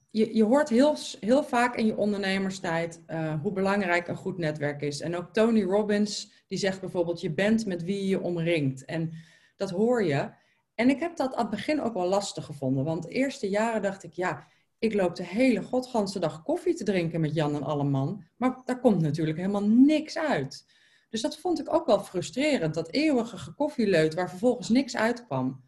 [0.09, 4.81] je, je hoort heel, heel vaak in je ondernemerstijd eh, hoe belangrijk een goed netwerk
[4.81, 5.01] is.
[5.01, 8.85] En ook Tony Robbins, die zegt bijvoorbeeld, je bent met wie je je omringt.
[8.85, 9.13] En
[9.55, 10.29] dat hoor je.
[10.75, 12.83] En ik heb dat aan het begin ook wel lastig gevonden.
[12.83, 14.47] Want de eerste jaren dacht ik, ja,
[14.79, 18.23] ik loop de hele godganse dag koffie te drinken met Jan en Alleman.
[18.35, 20.65] Maar daar komt natuurlijk helemaal niks uit.
[21.09, 22.73] Dus dat vond ik ook wel frustrerend.
[22.73, 25.63] Dat eeuwige gekoffieleut waar vervolgens niks uitkwam.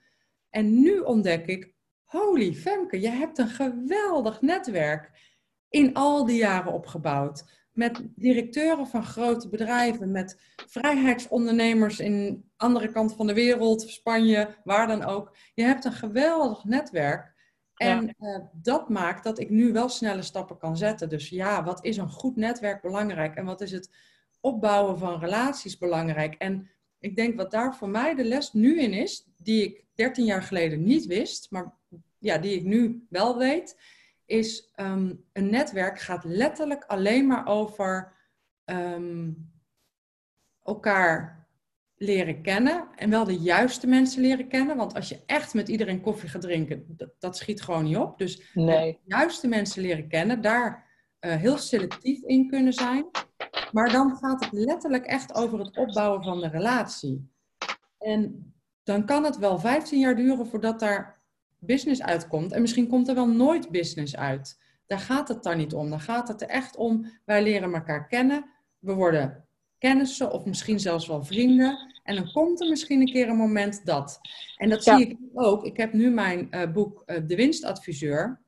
[0.50, 5.12] En nu ontdek ik, holy Femke, je hebt een geweldig netwerk
[5.70, 7.58] in al die jaren opgebouwd.
[7.72, 14.88] Met directeuren van grote bedrijven, met vrijheidsondernemers in andere kant van de wereld, Spanje, waar
[14.88, 15.36] dan ook.
[15.54, 17.38] Je hebt een geweldig netwerk.
[17.80, 21.10] En eh, dat maakt dat ik nu wel snelle stappen kan zetten.
[21.10, 23.36] Dus ja, wat is een goed netwerk belangrijk?
[23.36, 23.90] En wat is het
[24.40, 26.34] opbouwen van relaties belangrijk?
[26.34, 30.26] En ik denk wat daar voor mij de les nu in is, die ik 13
[30.26, 31.74] jaar geleden niet wist, maar
[32.18, 33.78] ja, die ik nu wel weet,
[34.26, 38.14] is ehm, een netwerk gaat letterlijk alleen maar over
[38.66, 39.32] ehm,
[40.64, 41.39] elkaar
[42.02, 44.78] leren kennen en wel de juiste mensen leren kennen.
[44.78, 48.18] Want als je echt met iedereen koffie gaat drinken, dat, dat schiet gewoon niet op.
[48.18, 48.92] Dus Nee.
[48.92, 50.88] de juiste mensen leren kennen, daar
[51.20, 53.06] eh, heel selectief in kunnen zijn.
[53.72, 57.30] Maar dan gaat het letterlijk echt over het opbouwen van de relatie.
[58.00, 61.22] En dan kan het wel 15 jaar duren voordat daar
[61.60, 62.52] business uitkomt.
[62.52, 64.60] En misschien komt er wel nooit business uit.
[64.88, 65.90] Daar gaat het dan niet om.
[65.90, 68.46] Dan gaat het er echt om, wij leren elkaar kennen.
[68.80, 69.46] We worden
[69.80, 71.78] kennissen of misschien zelfs wel vrienden.
[72.04, 74.20] En dan komt er misschien een keer een moment dat.
[74.58, 74.98] En dat Ja.
[74.98, 75.64] zie ik ook.
[75.64, 78.42] Ik heb nu mijn eh, boek eh, De Winstadviseur.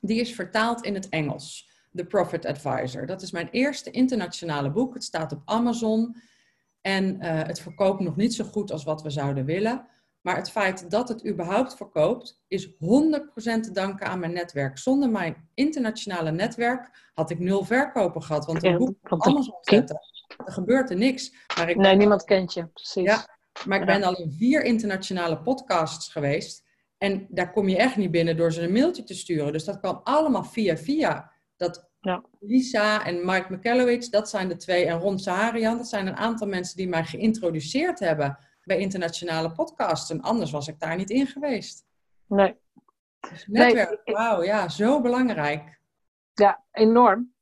[0.00, 1.68] Die is vertaald in het Engels.
[1.94, 3.06] The Profit Advisor.
[3.06, 4.94] Dat is mijn eerste internationale boek.
[4.94, 6.16] Het staat op Amazon.
[6.80, 9.86] En eh, het verkoopt nog niet zo goed als wat we zouden willen.
[10.20, 12.72] Maar het feit dat het überhaupt verkoopt, is 100%
[13.62, 14.78] te danken aan mijn netwerk.
[14.78, 18.46] Zonder mijn internationale netwerk had ik nul verkopen gehad.
[18.46, 20.00] Want een boek op Amazon zetten,
[20.46, 21.34] er gebeurt er niks.
[21.56, 22.66] Maar ik, Nee, niemand kent je.
[22.66, 23.04] Precies.
[23.04, 23.38] Ja.
[23.66, 26.64] maar ik ben al in vier internationale podcasts geweest.
[26.98, 29.52] En daar kom je echt niet binnen door ze een mailtje te sturen.
[29.52, 31.32] Dus dat kwam allemaal via via.
[31.56, 32.24] Dat Ja.
[32.40, 34.86] Lisa en Mike McCallowitz, dat zijn de twee.
[34.86, 40.10] En Ron Saharian, dat zijn een aantal mensen die mij geïntroduceerd hebben bij internationale podcasts.
[40.10, 41.84] En anders was ik daar niet in geweest.
[42.26, 42.56] Nee.
[43.30, 45.80] Dus netwerk, wauw, ja, zo belangrijk.
[46.32, 47.34] Ja, enorm.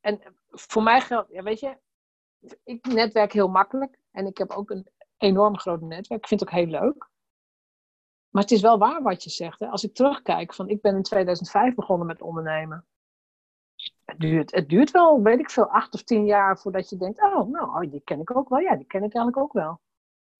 [0.00, 1.76] En voor mij geldt, ja, weet je,
[2.64, 3.98] ik netwerk heel makkelijk.
[4.10, 6.20] En ik heb ook een enorm groot netwerk.
[6.20, 7.08] Ik vind het ook heel leuk.
[8.28, 9.60] Maar het is wel waar wat je zegt.
[9.60, 9.66] Hè?
[9.66, 12.86] Als ik terugkijk, van ik ben in 2005 begonnen met ondernemen.
[14.04, 17.22] Het duurt, het duurt wel, weet ik veel, acht of tien jaar voordat je denkt,
[17.22, 18.58] oh, nou, oh, die ken ik ook wel.
[18.58, 19.80] Ja, die ken ik eigenlijk ook wel.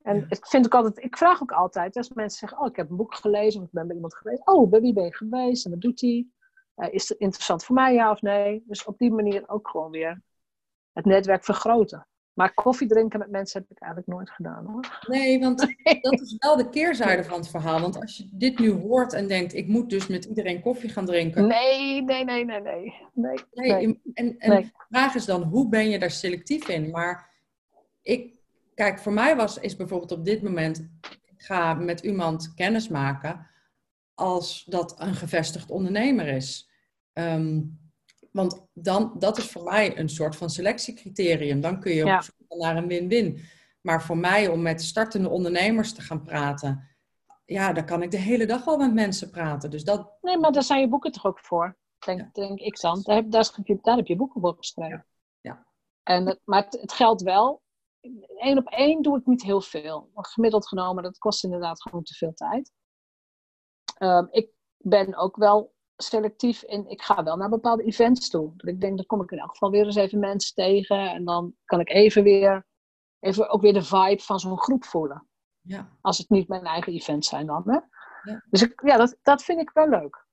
[0.03, 0.27] En Ja.
[0.29, 2.97] ik vind ook altijd, ik vraag ook altijd, als mensen zeggen, oh, ik heb een
[2.97, 4.47] boek gelezen, of ik ben bij iemand geweest.
[4.47, 6.27] Oh, bij wie ben je geweest en wat doet hij?
[6.75, 8.63] Eh, is het interessant voor mij, ja of nee?
[8.67, 10.23] Dus op die manier ook gewoon weer
[10.99, 12.07] het netwerk vergroten.
[12.33, 15.01] Maar koffie drinken met mensen heb ik eigenlijk nooit gedaan hoor.
[15.07, 15.59] Nee, want
[16.01, 17.81] dat is wel de keerzijde van het verhaal.
[17.81, 21.05] Want als je dit nu hoort en denkt, ik moet dus met iedereen koffie gaan
[21.05, 21.47] drinken.
[21.47, 22.95] Nee, nee, nee, nee, nee.
[23.13, 24.01] Nee, Nee, nee.
[24.15, 24.63] en, en Nee.
[24.63, 26.91] de vraag is dan, hoe ben je daar selectief in?
[26.91, 27.31] Maar
[28.03, 28.35] ik,
[28.75, 30.79] kijk, voor mij was, is bijvoorbeeld op dit moment,
[31.25, 33.47] ik ga met iemand kennis maken
[34.15, 36.71] als dat een gevestigd ondernemer is.
[37.13, 37.61] Ehm,
[38.33, 41.61] want dan, dat is voor mij een soort van selectiecriterium.
[41.61, 42.17] Dan kun je Ja.
[42.17, 43.41] op zoek gaan naar een win-win.
[43.81, 46.89] Maar voor mij om met startende ondernemers te gaan praten,
[47.45, 49.71] ja, daar kan ik de hele dag al met mensen praten.
[49.71, 51.77] Dus dat, Nee, maar daar zijn je boeken toch ook voor?
[51.99, 53.03] Denk, denk ik dan.
[53.03, 53.51] Daar heb, daar,
[53.83, 55.07] daar heb je boeken voor geschreven.
[55.41, 55.67] Ja.
[56.03, 57.63] En het, maar het, het geldt wel.
[58.37, 60.11] Eén op één doe ik niet heel veel.
[60.15, 62.73] Gemiddeld genomen, dat kost inderdaad gewoon te veel tijd.
[63.99, 66.89] Ehm, ik ben ook wel selectief in.
[66.89, 68.53] Ik ga wel naar bepaalde events toe.
[68.57, 71.11] Dat ik denk, dan kom ik in elk geval weer eens even mensen tegen.
[71.11, 72.67] En dan kan ik even weer,
[73.21, 75.29] even ook weer de vibe van zo'n groep voelen.
[75.61, 77.63] ja, Als het niet mijn eigen events zijn dan.
[77.67, 77.79] Hè?
[78.31, 78.45] Ja.
[78.51, 80.27] Dus ik, ja, dat, dat vind ik wel leuk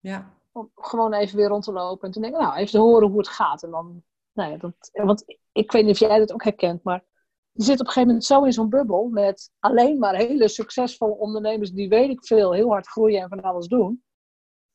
[0.00, 3.08] ja, om gewoon even weer rond te lopen en te denken, nou, even te horen
[3.08, 3.62] hoe het gaat.
[3.62, 7.04] En dan, nou ja, dat, want ik weet niet of jij dat ook herkent, maar
[7.52, 11.16] je zit op een gegeven moment zo in zo'n bubbel met alleen maar hele succesvolle
[11.16, 14.02] ondernemers die, weet ik veel, heel hard groeien en van alles doen.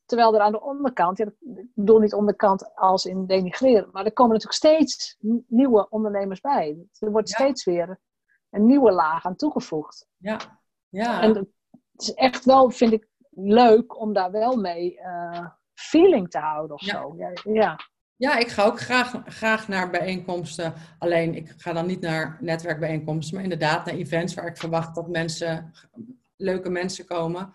[0.06, 4.12] Terwijl er aan de onderkant, ja, ik bedoel niet onderkant als in denigreren, maar er
[4.12, 6.76] komen natuurlijk steeds nieuwe ondernemers bij.
[6.98, 7.34] Er wordt Ja.
[7.34, 7.98] steeds weer
[8.50, 10.06] een nieuwe laag aan toegevoegd.
[10.16, 11.22] ja, ja.
[11.22, 11.48] En het
[11.96, 16.82] is echt wel, vind ik, leuk om daar wel mee eh, feeling te houden of
[16.84, 16.92] Ja.
[17.00, 17.14] zo.
[17.16, 17.78] Ja, ja.
[18.16, 20.74] Ja, ik ga ook graag, graag naar bijeenkomsten.
[20.98, 25.08] Alleen ik ga dan niet naar netwerkbijeenkomsten, maar inderdaad naar events waar ik verwacht dat
[25.08, 25.72] mensen,
[26.36, 27.40] leuke mensen komen.
[27.40, 27.50] En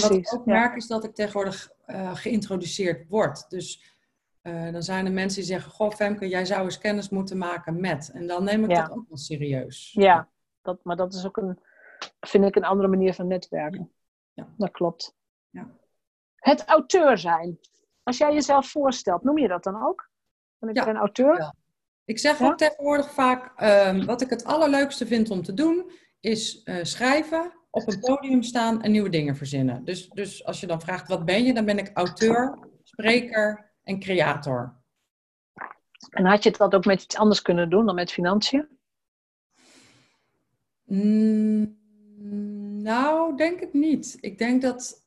[0.00, 0.32] wat precies.
[0.32, 0.52] ik ook ja.
[0.52, 3.50] merk is dat ik tegenwoordig eh, geïntroduceerd word.
[3.50, 3.96] Dus
[4.42, 7.80] eh, dan zijn er mensen die zeggen: Goh, Femke, jij zou eens kennis moeten maken
[7.80, 8.10] met.
[8.14, 8.82] En dan neem ik Ja.
[8.86, 9.92] dat ook wel serieus.
[9.92, 10.28] Ja,
[10.62, 11.58] dat, maar dat is ook een,
[12.20, 13.92] vind ik, een andere manier van netwerken.
[14.32, 14.48] Ja.
[14.56, 15.14] Dat klopt.
[15.50, 15.70] Ja.
[16.36, 17.58] Het auteur zijn.
[18.02, 20.10] Als jij jezelf voorstelt, noem je dat dan ook?
[20.58, 21.38] Ben ik Ja, een auteur?
[21.38, 21.54] ja.
[22.04, 26.62] Ik zeg ook tegenwoordig vaak: ehm, wat ik het allerleukste vind om te doen, is
[26.62, 29.84] eh, schrijven, op een podium staan en nieuwe dingen verzinnen.
[29.84, 34.00] Dus, dus als je dan vraagt: wat ben je, dan ben ik auteur, spreker en
[34.00, 34.76] creator.
[36.10, 38.68] En had je dat ook met iets anders kunnen doen dan met financiën?
[40.84, 41.76] Mm,
[42.82, 44.16] nou, denk ik niet.
[44.20, 45.06] Ik denk dat.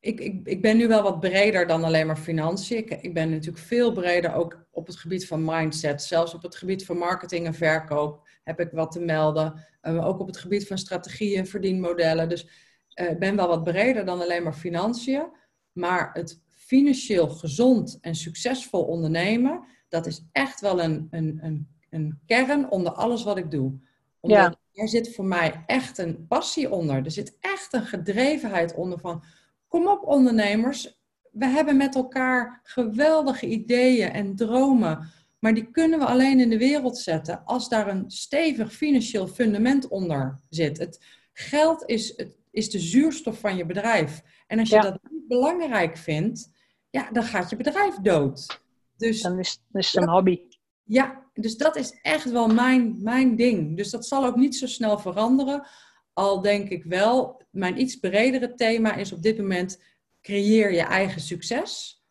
[0.00, 2.76] Ik, ik, ik ben nu wel wat breder dan alleen maar financiën.
[2.76, 6.02] Ik, ik ben natuurlijk veel breder ook op het gebied van mindset.
[6.02, 9.66] Zelfs op het gebied van marketing en verkoop heb ik wat te melden.
[9.80, 12.28] Eh, ook op het gebied van strategieën, verdienmodellen.
[12.28, 12.48] Dus
[12.88, 15.26] eh, ik ben wel wat breder dan alleen maar financiën.
[15.72, 22.18] Maar het financieel gezond en succesvol ondernemen, dat is echt wel een, een, een, een
[22.26, 23.78] kern onder alles wat ik doe
[24.20, 24.82] Omdat Ja.
[24.82, 27.04] er zit voor mij echt een passie onder.
[27.04, 29.24] Er zit echt een gedrevenheid onder van,
[29.68, 35.10] kom op ondernemers, we hebben met elkaar geweldige ideeën en dromen,
[35.46, 39.88] maar die kunnen we alleen in de wereld zetten als daar een stevig financieel fundament
[39.88, 40.78] onder zit.
[40.78, 44.22] Het geld is, het, is de zuurstof van je bedrijf.
[44.46, 44.80] En als je Ja.
[44.80, 46.50] dat niet belangrijk vindt,
[46.90, 48.60] ja, dan gaat je bedrijf dood.
[48.96, 50.40] Dus Dan is, is het een hobby.
[50.84, 53.76] ja, dus dat is echt wel mijn, mijn ding.
[53.76, 55.66] Dus dat zal ook niet zo snel veranderen.
[56.12, 59.82] Al denk ik wel, mijn iets bredere thema is op dit moment:
[60.20, 62.02] creëer je eigen succes.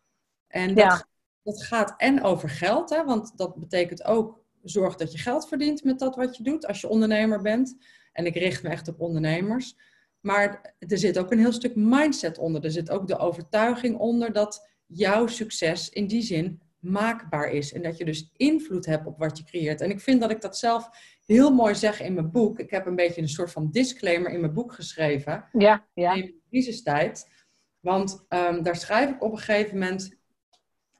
[0.46, 1.06] En dat, Ja.
[1.46, 5.84] Dat gaat en over geld, hè, want dat betekent ook zorg dat je geld verdient
[5.84, 7.76] met dat wat je doet als je ondernemer bent.
[8.12, 9.76] En ik richt me echt op ondernemers.
[10.20, 12.64] Maar er zit ook een heel stuk mindset onder.
[12.64, 17.72] Er zit ook de overtuiging onder dat jouw succes in die zin maakbaar is.
[17.72, 19.80] En dat je dus invloed hebt op wat je creëert.
[19.80, 20.88] En ik vind dat ik dat zelf
[21.26, 22.58] heel mooi zeg in mijn boek.
[22.58, 25.48] Ik heb een beetje een soort van disclaimer in mijn boek geschreven.
[25.52, 26.14] Ja, ja.
[26.14, 27.34] In de crisistijd.
[27.80, 30.15] Want ehm, daar schrijf ik op een gegeven moment.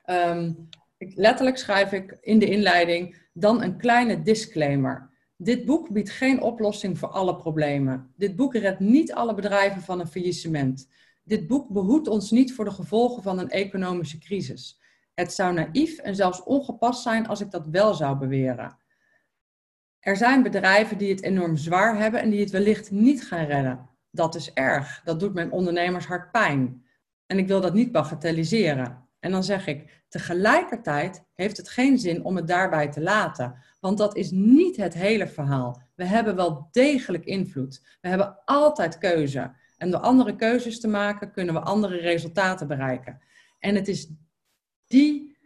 [0.07, 0.53] Ehm,
[0.99, 5.11] letterlijk schrijf ik in de inleiding dan een kleine disclaimer.
[5.37, 8.13] Dit boek biedt geen oplossing voor alle problemen.
[8.17, 10.89] Dit boek redt niet alle bedrijven van een faillissement.
[11.25, 14.81] Dit boek behoedt ons niet voor de gevolgen van een economische crisis.
[15.15, 18.79] Het zou naïef en zelfs ongepast zijn als ik dat wel zou beweren.
[20.01, 23.89] Er zijn bedrijven die het enorm zwaar hebben en die het wellicht niet gaan redden.
[24.11, 25.01] Dat is erg.
[25.05, 26.87] Dat doet mijn ondernemershart pijn.
[27.27, 29.06] En ik wil dat niet bagatelliseren.
[29.27, 33.55] En dan zeg ik, tegelijkertijd heeft het geen zin om het daarbij te laten.
[33.81, 35.83] Want dat is niet het hele verhaal.
[35.95, 37.99] We hebben wel degelijk invloed.
[38.01, 39.53] We hebben altijd keuze.
[39.79, 43.21] En door andere keuzes te maken kunnen we andere resultaten bereiken.
[43.59, 44.09] En het is
[44.87, 45.37] die,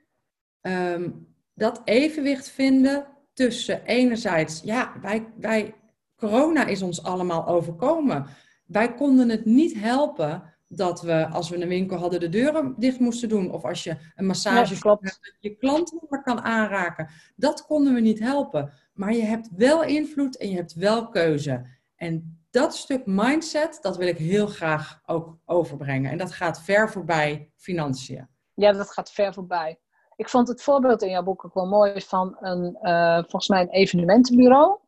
[0.61, 1.11] ehm,
[1.55, 5.75] dat evenwicht vinden tussen enerzijds, ja, wij, wij,
[6.16, 8.27] corona is ons allemaal overkomen.
[8.66, 12.98] Wij konden het niet helpen dat we, als we een winkel hadden, de deuren dicht
[12.98, 13.52] moesten doen.
[13.52, 17.09] Of als je een massage Ja, hebt, dat je klant niet meer kan aanraken.
[17.37, 18.72] Dat konden we niet helpen.
[18.92, 21.66] Maar je hebt wel invloed en je hebt wel keuze.
[21.96, 26.11] En dat stuk mindset, dat wil ik heel graag ook overbrengen.
[26.11, 28.28] En dat gaat ver voorbij financiën.
[28.54, 29.78] Ja, dat gaat ver voorbij.
[30.16, 33.61] Ik vond het voorbeeld in jouw boek ook wel mooi van een, eh, volgens mij
[33.61, 34.78] een evenementenbureau.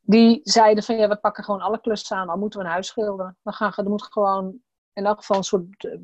[0.00, 2.86] Die zeiden van ja, we pakken gewoon alle klussen aan, al moeten we een huis
[2.86, 3.36] schilderen.
[3.42, 4.58] Dan gaan, er moet gewoon
[4.92, 5.98] in elk geval een soort, eh,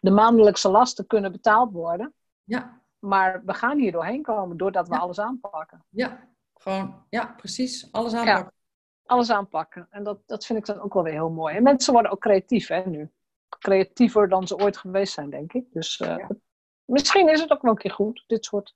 [0.00, 2.14] de maandelijkse lasten kunnen betaald worden.
[2.44, 5.00] Ja, Maar we gaan hier doorheen komen doordat we Ja.
[5.00, 5.84] alles aanpakken.
[5.88, 7.92] ja, gewoon, ja, precies.
[7.92, 8.52] Alles aanpakken.
[9.06, 9.86] Alles aanpakken.
[9.90, 11.56] En dat, dat vind ik dan ook wel weer heel mooi.
[11.56, 13.10] En mensen worden ook creatief hè, nu.
[13.58, 15.72] Creatiever dan ze ooit geweest zijn, denk ik.
[15.72, 16.28] Dus eh, Ja.
[16.84, 18.74] misschien is het ook wel een keer goed, dit soort,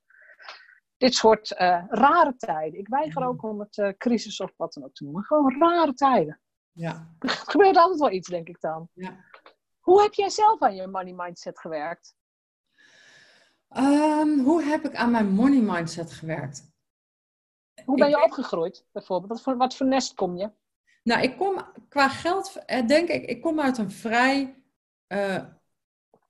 [1.03, 2.79] dit soort eh, rare tijden.
[2.79, 3.31] Ik weiger Mhm.
[3.31, 5.23] ook om het eh, crisis of wat dan ook te noemen.
[5.25, 6.41] Gewoon rare tijden.
[6.73, 8.89] Ja, Er gebeurt altijd wel iets, denk ik dan.
[8.93, 9.25] ja.
[9.81, 12.15] Hoe heb jij zelf aan je money mindset gewerkt?
[13.69, 16.71] Ehm, hoe heb ik aan mijn money mindset gewerkt?
[17.85, 19.31] Hoe ben Ik je opgegroeid, bijvoorbeeld?
[19.33, 20.51] Wat voor, wat voor nest kom je?
[21.03, 24.57] Nou, ik kom qua geld, eh, denk ik, ik kom uit een vrij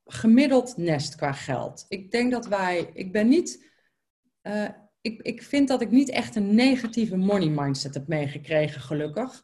[0.05, 1.85] gemiddeld nest qua geld.
[1.89, 3.72] Ik denk dat wij, ik ben niet,
[4.43, 4.69] eh,
[5.01, 9.43] ik, ik vind dat ik niet echt een negatieve money mindset heb meegekregen, gelukkig.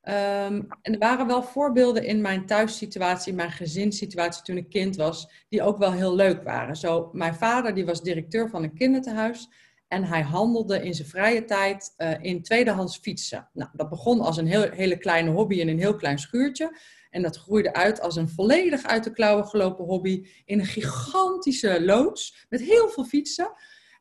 [0.00, 4.96] Ehm, en er waren wel voorbeelden in mijn thuissituatie, in mijn gezinssituatie toen ik kind
[4.96, 6.76] was, die ook wel heel leuk waren.
[6.76, 9.48] Zo, mijn vader die was directeur van een kinderthuis
[9.88, 13.48] en hij handelde in zijn vrije tijd eh, in tweedehands fietsen.
[13.52, 16.78] Nou, dat begon als een heel, hele kleine hobby in een heel klein schuurtje.
[17.10, 21.84] En dat groeide uit als een volledig uit de klauwen gelopen hobby in een gigantische
[21.84, 23.52] loods met heel veel fietsen.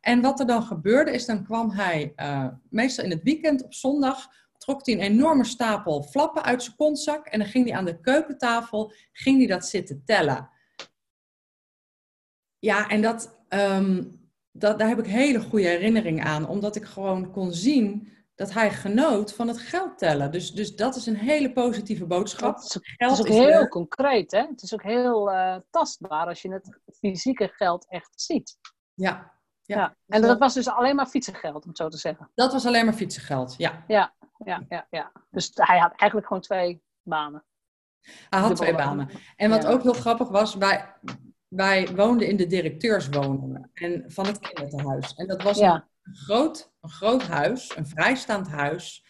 [0.06, 3.74] En wat er dan gebeurde is, dan kwam hij eh, meestal in het weekend op
[3.74, 7.86] zondag, trok hij een enorme stapel flappen uit zijn kontzak en dan ging hij aan
[7.86, 10.50] de keukentafel, ging hij dat zitten tellen.
[12.60, 14.04] Ja, en dat, ehm,
[14.52, 18.72] dat, daar heb ik hele goede herinneringen aan, omdat ik gewoon kon zien dat hij
[18.72, 20.32] genoot van het geld tellen.
[20.32, 22.56] Dus, dus dat is een hele positieve boodschap.
[22.56, 23.70] Het is, het Geld is ook is heel leuk.
[23.70, 24.42] concreet, hè?
[24.42, 28.58] Het is ook heel eh, tastbaar als je het fysieke geld echt ziet.
[28.94, 29.35] Ja,
[29.66, 29.78] ja.
[29.78, 29.96] Ja.
[30.08, 32.32] En dat was dus alleen maar fietsengeld, om het zo te zeggen.
[32.36, 33.84] dat was alleen maar fietsengeld, ja.
[33.88, 34.14] Ja,
[34.46, 35.12] ja, ja.
[35.32, 37.44] Dus hij had eigenlijk gewoon twee banen.
[38.30, 39.10] Hij had twee banen.
[39.36, 39.70] En wat Ja.
[39.70, 40.94] ook heel grappig was, wij,
[41.48, 45.14] wij woonden in de directeurswoning en van het kinderthuis.
[45.14, 49.04] En dat was Ja, een, groot, een groot huis, een vrijstaand huis.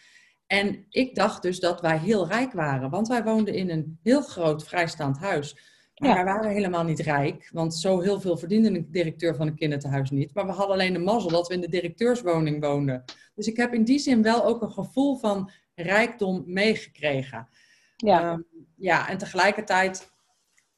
[0.46, 4.22] En ik dacht dus dat wij heel rijk waren, want wij woonden in een heel
[4.22, 5.74] groot vrijstaand huis.
[5.96, 9.56] Maar wij waren helemaal niet rijk, want zo heel veel verdiende een directeur van een
[9.56, 10.34] kinderthuis niet.
[10.34, 13.04] Maar we hadden alleen de mazzel dat we in de directeurswoning woonden.
[13.34, 17.48] Dus ik heb in die zin wel ook een gevoel van rijkdom meegekregen.
[17.96, 18.20] Ja.
[18.20, 18.40] Ehm,
[18.76, 20.10] ja, en tegelijkertijd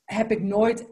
[0.04, 0.86] heb ik nooit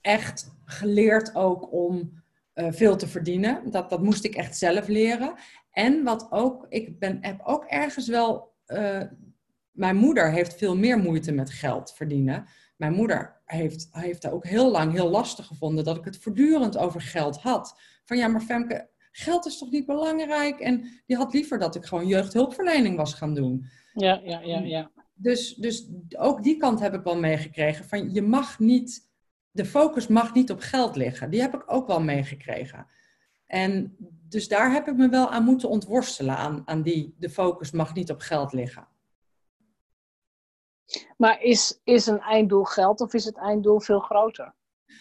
[0.00, 3.70] echt geleerd ook om eh, veel te verdienen.
[3.70, 5.34] Dat, dat moest ik echt zelf leren.
[5.70, 8.56] En wat ook, ik ben, heb ook ergens wel.
[8.66, 9.02] eh,
[9.70, 12.46] mijn moeder heeft veel meer moeite met geld verdienen.
[12.76, 16.78] Mijn moeder heeft, heeft daar ook heel lang heel lastig gevonden dat ik het voortdurend
[16.78, 17.80] over geld had.
[18.04, 20.60] Van ja, maar Femke, geld is toch niet belangrijk?
[20.60, 23.66] En die had liever dat ik gewoon jeugdhulpverlening was gaan doen.
[23.92, 24.90] Ja, ja, ja, ja.
[25.14, 27.84] Dus, dus ook die kant heb ik wel meegekregen.
[27.84, 29.08] Van je mag niet,
[29.50, 31.30] de focus mag niet op geld liggen.
[31.30, 32.86] Die heb ik ook wel meegekregen.
[33.46, 33.96] En
[34.28, 36.36] dus daar heb ik me wel aan moeten ontworstelen.
[36.36, 38.87] Aan, aan die, de focus mag niet op geld liggen.
[41.16, 44.54] Maar is, is een einddoel geld of is het einddoel veel groter?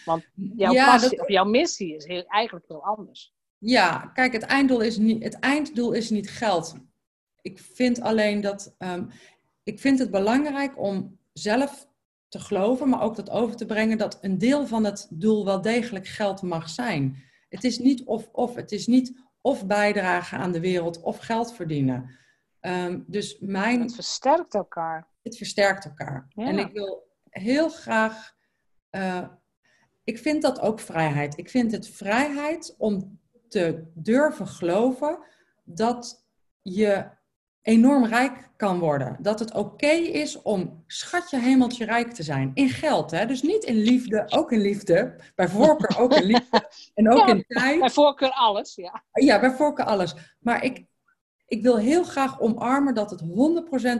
[0.05, 3.33] Want jouw Ja, passie dat- of jouw missie is heel, eigenlijk heel anders.
[3.57, 6.75] Ja, kijk, het einddoel is niet, het einddoel is niet geld.
[7.41, 8.75] Ik vind alleen dat.
[8.77, 9.05] ehm,
[9.63, 11.87] ik vind het belangrijk om zelf
[12.27, 15.61] te geloven, maar ook dat over te brengen dat een deel van het doel wel
[15.61, 17.23] degelijk geld mag zijn.
[17.49, 18.55] Het is niet of-of.
[18.55, 22.17] Het is niet of bijdragen aan de wereld of geld verdienen.
[22.59, 25.07] Ehm, dus mijn Het versterkt elkaar.
[25.27, 26.25] Het versterkt elkaar.
[26.29, 26.45] Ja.
[26.45, 28.35] En ik wil heel graag.
[28.89, 29.27] eh,
[30.03, 31.37] ik vind dat ook vrijheid.
[31.37, 35.19] Ik vind het vrijheid om te durven geloven
[35.63, 36.25] dat
[36.61, 37.09] je
[37.61, 39.17] enorm rijk kan worden.
[39.19, 42.51] Dat het oké is om schatje hemeltje rijk te zijn.
[42.53, 43.25] In geld, hè?
[43.25, 45.15] Dus niet in liefde, ook in liefde.
[45.35, 46.69] Bij voorkeur ook in liefde.
[46.93, 47.33] En ook Ja.
[47.33, 47.79] in tijd.
[47.79, 49.03] Bij voorkeur alles, ja.
[49.11, 50.35] Ja, bij voorkeur alles.
[50.39, 50.85] Maar ik,
[51.47, 53.21] ik wil heel graag omarmen dat het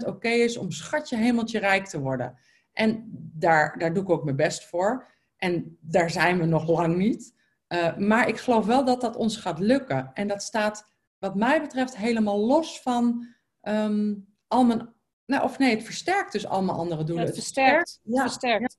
[0.04, 2.38] 100% oké is om schatje hemeltje rijk te worden.
[2.74, 5.08] En daar, daar doe ik ook mijn best voor.
[5.38, 7.36] En daar zijn we nog lang niet.
[7.68, 10.12] Eh, maar ik geloof wel dat dat ons gaat lukken.
[10.14, 13.28] En dat staat, wat mij betreft, helemaal los van
[13.62, 14.16] ehm,
[14.48, 14.96] al mijn.
[15.26, 17.26] Nou, of nee, het versterkt dus al mijn andere doelen.
[17.26, 18.00] Het versterkt.
[18.04, 18.78] ja, versterkt.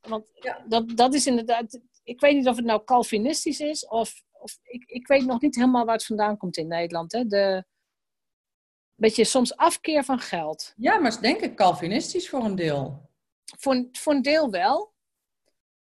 [0.00, 0.64] Want Ja.
[0.68, 1.80] dat, dat is inderdaad...
[2.02, 4.22] Ik weet niet of het nou Calvinistisch is of...
[4.32, 7.12] of ik, ik weet nog niet helemaal waar het vandaan komt in Nederland.
[7.12, 7.26] Hè?
[7.26, 7.64] De
[9.00, 10.72] beetje soms afkeer van geld.
[10.76, 13.10] Ja, maar is denk ik Calvinistisch voor een deel.
[13.58, 14.92] Voor, een- voor een deel wel.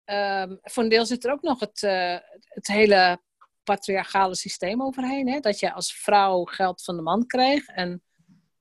[0.03, 3.21] Ehm, voor een deel zit er ook nog het, eh, het hele
[3.63, 5.27] patriarchale systeem overheen.
[5.29, 5.39] Hè?
[5.39, 7.67] Dat je als vrouw geld van de man kreeg.
[7.67, 8.03] En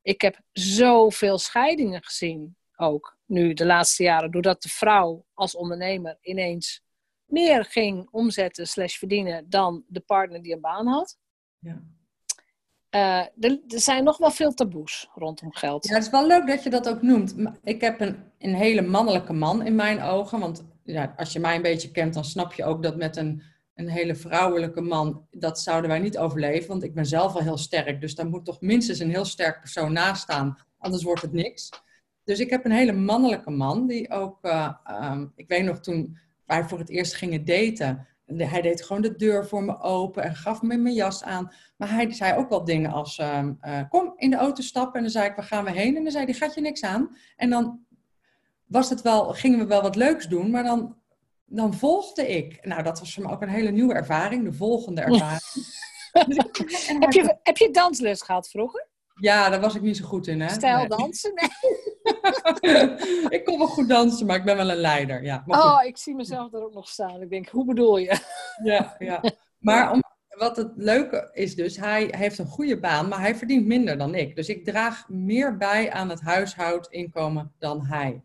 [0.02, 4.30] ik heb zoveel scheidingen gezien ook nu de laatste jaren.
[4.30, 6.82] Doordat de vrouw als ondernemer ineens
[7.24, 11.18] meer ging omzetten slash verdienen dan de partner die een baan had.
[11.58, 11.82] Ja.
[12.92, 15.88] Eh, er, zijn nog wel veel taboes rondom geld.
[15.88, 17.34] Ja, het is wel leuk dat je dat ook noemt.
[17.62, 20.40] Ik heb een, een hele mannelijke man in mijn ogen.
[20.40, 23.42] Want ja, als je mij een beetje kent, dan snap je ook dat met een,
[23.74, 26.68] een hele vrouwelijke man, dat zouden wij niet overleven.
[26.68, 28.00] Want ik ben zelf al heel sterk.
[28.00, 30.58] Dus daar moet toch minstens een heel sterk persoon naast staan.
[30.78, 31.70] Anders wordt het niks.
[32.24, 36.18] Dus ik heb een hele mannelijke man die ook, eh, ehm, ik weet nog toen
[36.46, 38.06] wij voor het eerst gingen daten.
[38.36, 41.52] Hij deed gewoon de deur voor me open en gaf me mijn jas aan.
[41.76, 44.94] Maar hij zei ook wel dingen als, ehm, eh, kom in de auto stappen.
[44.94, 45.96] En dan zei ik, waar gaan we heen?
[45.96, 47.16] En dan zei hij, gaat je niks aan?
[47.36, 47.80] En dan
[48.66, 50.96] was het wel, gingen we wel wat leuks doen, maar dan,
[51.46, 52.66] dan volgde ik.
[52.66, 55.40] Nou, dat was voor me ook een hele nieuwe ervaring, de volgende ervaring.
[56.26, 58.86] Dus ik- Heb, je, heb je dansles gehad vroeger?
[59.14, 60.48] Ja, daar was ik niet zo goed in, hè?
[60.48, 60.88] Stijl Nee.
[60.88, 61.32] dansen?
[61.34, 61.50] Nee.
[63.38, 65.22] ik kon wel goed dansen, maar ik ben wel een leider.
[65.24, 65.42] Ja.
[65.46, 67.22] Oh, ik zie mezelf daar ook nog staan.
[67.22, 68.18] Ik denk, hoe bedoel je?
[68.62, 69.22] Ja, ja.
[69.58, 73.66] Maar om, wat het leuke is dus, hij heeft een goede baan, maar hij verdient
[73.66, 74.36] minder dan ik.
[74.36, 78.22] Dus ik draag meer bij aan het huishoudinkomen dan hij.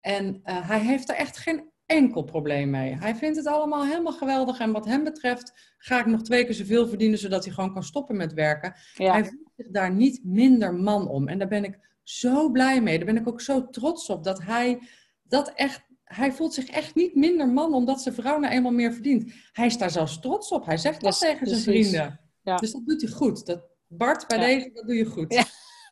[0.00, 2.96] En eh, hij heeft er echt geen enkel probleem mee.
[2.96, 4.58] Hij vindt het allemaal helemaal geweldig.
[4.58, 7.82] En wat hem betreft ga ik nog twee keer zoveel verdienen, zodat hij gewoon kan
[7.82, 8.74] stoppen met werken.
[8.94, 9.12] Ja.
[9.12, 11.28] Hij voelt zich daar niet minder man om.
[11.28, 12.96] En daar ben ik zo blij mee.
[12.96, 14.78] Daar ben ik ook zo trots op dat hij
[15.22, 15.84] dat echt.
[16.04, 19.32] Hij voelt zich echt niet minder man omdat zijn vrouw nou eenmaal meer verdient.
[19.52, 20.66] Hij is daar zelfs trots op.
[20.66, 22.20] Hij zegt dat tegen zijn vrienden.
[22.42, 22.56] Ja.
[22.56, 23.46] Dus dat doet hij goed.
[23.46, 24.44] Dat, Bart, bij Ja.
[24.44, 25.34] deze, dat doe je goed.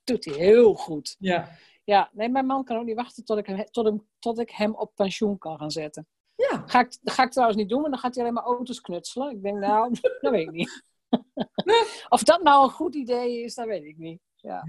[0.05, 1.17] Doet hij heel goed.
[1.19, 1.49] Ja.
[1.85, 4.51] Ja, nee, mijn man kan ook niet wachten tot ik hem, tot hem, tot ik
[4.51, 6.07] hem op pensioen kan gaan zetten.
[6.35, 6.63] Ja.
[6.67, 8.81] Ga ik, dat ga ik trouwens niet doen, want dan gaat hij alleen maar auto's
[8.81, 9.31] knutselen.
[9.31, 9.91] Ik denk, nou,
[10.21, 10.85] dat weet ik niet.
[12.09, 14.21] of dat nou een goed idee is, dat weet ik niet.
[14.37, 14.69] Ja.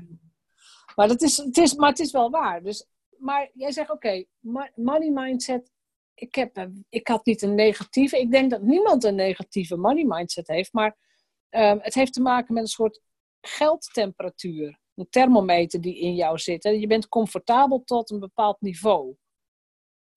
[0.96, 2.64] Maar, dat is, het is, maar het is wel waar.
[2.64, 4.26] Dus, maar jij zegt, oké,
[4.76, 5.72] money mindset.
[6.14, 8.20] Ik, heb, eh, ik had niet een negatieve.
[8.20, 10.74] Ik denk dat niemand een negatieve money mindset heeft.
[10.74, 10.98] Maar
[11.50, 13.02] ehm, het heeft te maken met een soort
[13.42, 14.80] geldtemperatuur.
[14.96, 16.66] Een thermometer die in jou zit.
[16.66, 19.16] En je bent comfortabel tot een bepaald niveau.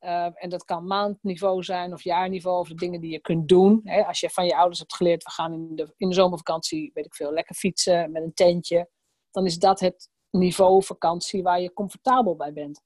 [0.01, 3.81] Uh, en dat kan maandniveau zijn of jaarniveau of de dingen die je kunt doen.
[3.85, 4.07] Hè?
[4.07, 7.07] Als je van je ouders hebt geleerd, we gaan in de, in de zomervakantie, weet
[7.07, 8.91] ik veel, lekker fietsen met een tentje.
[9.31, 12.83] Dan is dat het niveau vakantie waar je comfortabel bij bent.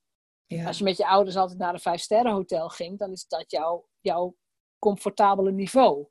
[0.47, 0.67] Ja.
[0.67, 4.37] Als je met je ouders altijd naar een vijfsterrenhotel ging, dan is dat jouw, jouw
[4.79, 6.07] comfortabele niveau.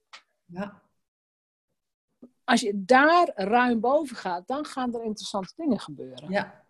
[0.45, 0.81] Ja.
[2.51, 6.31] Als je daar ruim boven gaat, dan gaan er interessante dingen gebeuren.
[6.31, 6.63] Ja.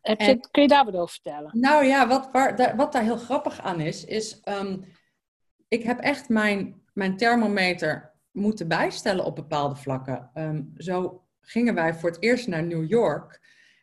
[0.00, 1.50] Heb je, kun je daar wat over vertellen?
[1.52, 4.84] Nou ja, wat, waar, wat daar heel grappig aan is, is um,
[5.68, 10.30] ik heb echt mijn, mijn thermometer moeten bijstellen op bepaalde vlakken.
[10.34, 13.40] Um, zo gingen wij voor het eerst naar New York.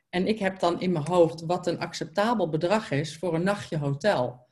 [0.10, 3.78] En ik heb dan in mijn hoofd wat een acceptabel bedrag is voor een nachtje
[3.78, 4.43] hotel.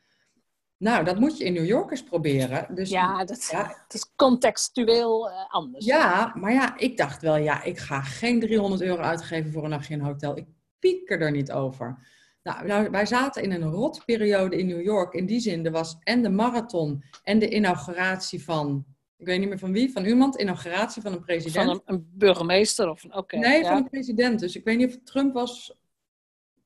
[0.81, 2.75] Nou, dat moet je in New York eens proberen.
[2.75, 3.85] Dus, ja, dat, ja.
[3.89, 5.85] is contextueel uh, anders.
[5.85, 9.69] Ja, maar ja, ik dacht wel, ja, ik ga geen 300 euro uitgeven voor een
[9.69, 10.37] nachtje in een hotel.
[10.37, 10.45] Ik
[10.79, 11.97] pieker er niet over.
[12.43, 15.13] Nou, nou, wij zaten in een rotperiode in New York.
[15.13, 18.85] In die zin, er was en de marathon en de inauguratie van
[19.17, 21.65] ik weet niet meer van wie, van iemand, inauguratie van een president.
[21.67, 23.37] Van een, burgemeester of een, oké.
[23.37, 24.39] nee, van een president.
[24.39, 25.75] Dus ik weet niet of het Trump was.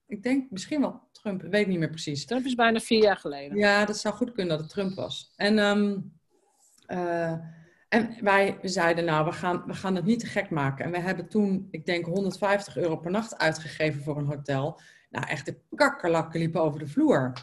[0.07, 2.25] Ik denk misschien wel Trump, ik weet niet meer precies.
[2.25, 3.57] Trump is bijna vier jaar geleden.
[3.57, 5.33] Ja, dat zou goed kunnen dat het Trump was.
[5.35, 6.13] En, um,
[7.89, 10.85] en wij zeiden, nou, we gaan, we gaan het niet te gek maken.
[10.85, 14.79] En we hebben toen, ik denk, 150 euro per nacht uitgegeven voor een hotel.
[15.09, 17.33] Nou, echt de kakkerlakken liepen over de vloer.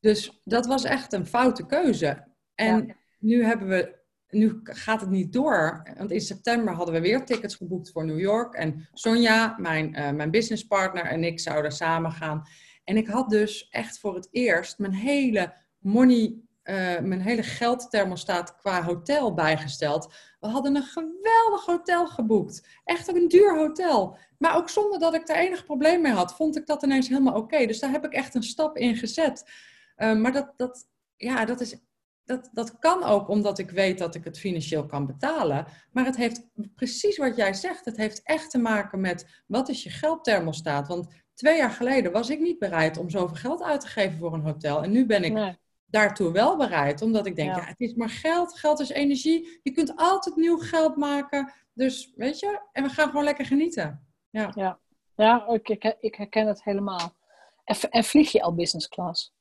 [0.00, 2.26] Dus dat was echt een foute keuze.
[2.54, 4.02] En nu hebben we
[4.34, 5.82] nu gaat het niet door.
[5.96, 8.54] Want in september hadden we weer tickets geboekt voor New York.
[8.54, 12.42] En Sonja, mijn, uh, mijn businesspartner en ik zouden samen gaan.
[12.84, 18.56] En ik had dus echt voor het eerst mijn hele money, uh, mijn hele geldthermostaat
[18.56, 20.14] qua hotel bijgesteld.
[20.40, 22.68] We hadden een geweldig hotel geboekt.
[22.84, 24.18] Echt een duur hotel.
[24.38, 27.34] Maar ook zonder dat ik er enig probleem mee had, vond ik dat ineens helemaal
[27.34, 27.66] oké.
[27.66, 29.50] Dus daar heb ik echt een stap in gezet.
[29.96, 31.76] Uh, maar dat, dat, ja, dat is
[32.24, 35.66] dat, dat kan ook omdat ik weet dat ik het financieel kan betalen.
[35.92, 37.84] Maar het heeft precies wat jij zegt.
[37.84, 40.88] Het heeft echt te maken met wat is je geldthermostaat.
[40.88, 44.34] Want twee jaar geleden was ik niet bereid om zoveel geld uit te geven voor
[44.34, 44.82] een hotel.
[44.82, 45.56] En nu ben ik
[45.86, 47.02] daartoe wel bereid.
[47.02, 47.64] Omdat ik denk, ja.
[47.64, 48.58] het is maar geld.
[48.58, 49.60] Geld is energie.
[49.62, 51.52] Je kunt altijd nieuw geld maken.
[51.72, 54.06] Dus weet je, en we gaan gewoon lekker genieten.
[54.30, 54.78] Ja, ja.
[55.16, 57.16] ja ik, ik, ik herken het helemaal.
[57.64, 59.34] En, en vlieg je al business class?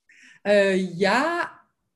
[0.44, 1.52] Uh, ja,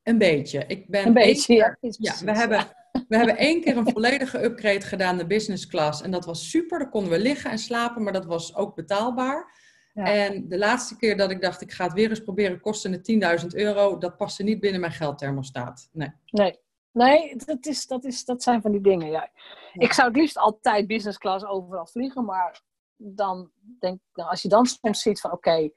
[0.08, 0.64] een beetje.
[0.68, 1.78] Ik ben een beetje, ja.
[1.80, 2.60] ja we, hebben,
[3.10, 6.01] we hebben één keer een volledige upgrade gedaan, de business class.
[6.01, 6.80] En dat was super.
[6.80, 9.66] Daar konden we liggen en slapen, maar dat was ook betaalbaar.
[9.93, 10.03] Ja.
[10.03, 13.41] En de laatste keer dat ik dacht, ik ga het weer eens proberen, kostte het
[13.41, 13.97] 10.000 euro.
[13.97, 15.89] Dat paste niet binnen mijn geldthermostaat.
[15.91, 16.12] Nee.
[16.26, 16.60] Nee.
[16.91, 19.10] Nee, dat, is, dat, is, dat zijn van die dingen.
[19.10, 19.30] Ja.
[19.74, 22.62] Ik zou het liefst altijd business class overal vliegen, maar
[22.95, 25.70] dan denk als je dan soms ziet van oké,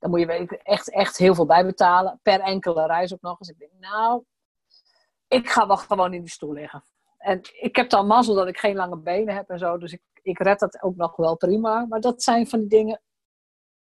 [0.00, 2.20] dan moet je echt, echt heel veel bijbetalen.
[2.22, 3.48] Per enkele reis ook nog eens.
[3.48, 4.24] Ik denk, nou,
[5.28, 6.84] ik ga wel gewoon in die stoel liggen.
[7.18, 9.78] En ik heb dan mazzel dat ik geen lange benen heb en zo.
[9.78, 11.86] Dus ik, ik red dat ook nog wel prima.
[11.86, 13.00] Maar dat zijn van die dingen.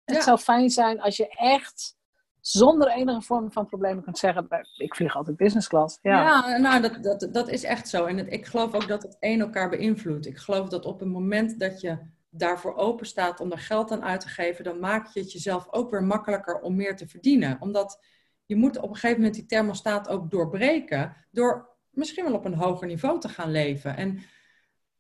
[0.05, 1.97] Het zou fijn zijn als je echt
[2.41, 5.99] zonder enige vorm van problemen kunt zeggen: Ik vlieg altijd business class.
[6.03, 8.05] Ja, ja nou, dat, dat, dat is echt zo.
[8.05, 10.27] En ik geloof ook dat het een elkaar beïnvloedt.
[10.27, 11.99] Ik geloof dat op het moment dat je
[12.37, 15.67] daarvoor open staat om er geld aan uit te geven, dan maak je het jezelf
[15.71, 17.57] ook weer makkelijker om meer te verdienen.
[17.61, 18.05] Omdat
[18.47, 22.55] je moet op een gegeven moment die thermostaat ook doorbreken door misschien wel op een
[22.55, 23.97] hoger niveau te gaan leven.
[23.97, 24.19] En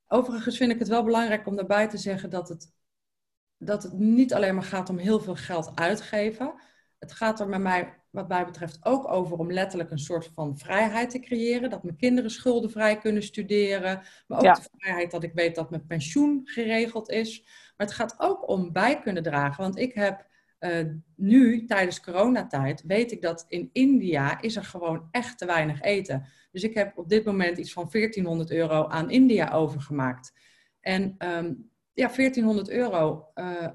[0.08, 2.72] overigens vind ik het wel belangrijk om daarbij te zeggen dat het,
[3.58, 6.54] dat het niet alleen maar gaat om heel veel geld uitgeven.
[6.98, 10.58] Het gaat er met mij, wat mij betreft, ook over om letterlijk een soort van
[10.58, 11.70] vrijheid te creëren.
[11.70, 14.02] Dat mijn kinderen schuldenvrij kunnen studeren.
[14.26, 17.42] Maar ook de vrijheid dat ik weet dat mijn pensioen geregeld is.
[17.76, 19.62] Maar het gaat ook om bij kunnen dragen.
[19.62, 20.26] Want ik heb
[20.60, 20.84] uh,
[21.16, 26.26] nu, tijdens coronatijd, weet ik dat in India is er gewoon echt te weinig eten.
[26.52, 30.32] Dus ik heb op dit moment iets van 1400 euro aan India overgemaakt.
[30.80, 33.66] En um, ja, 1400 euro uh,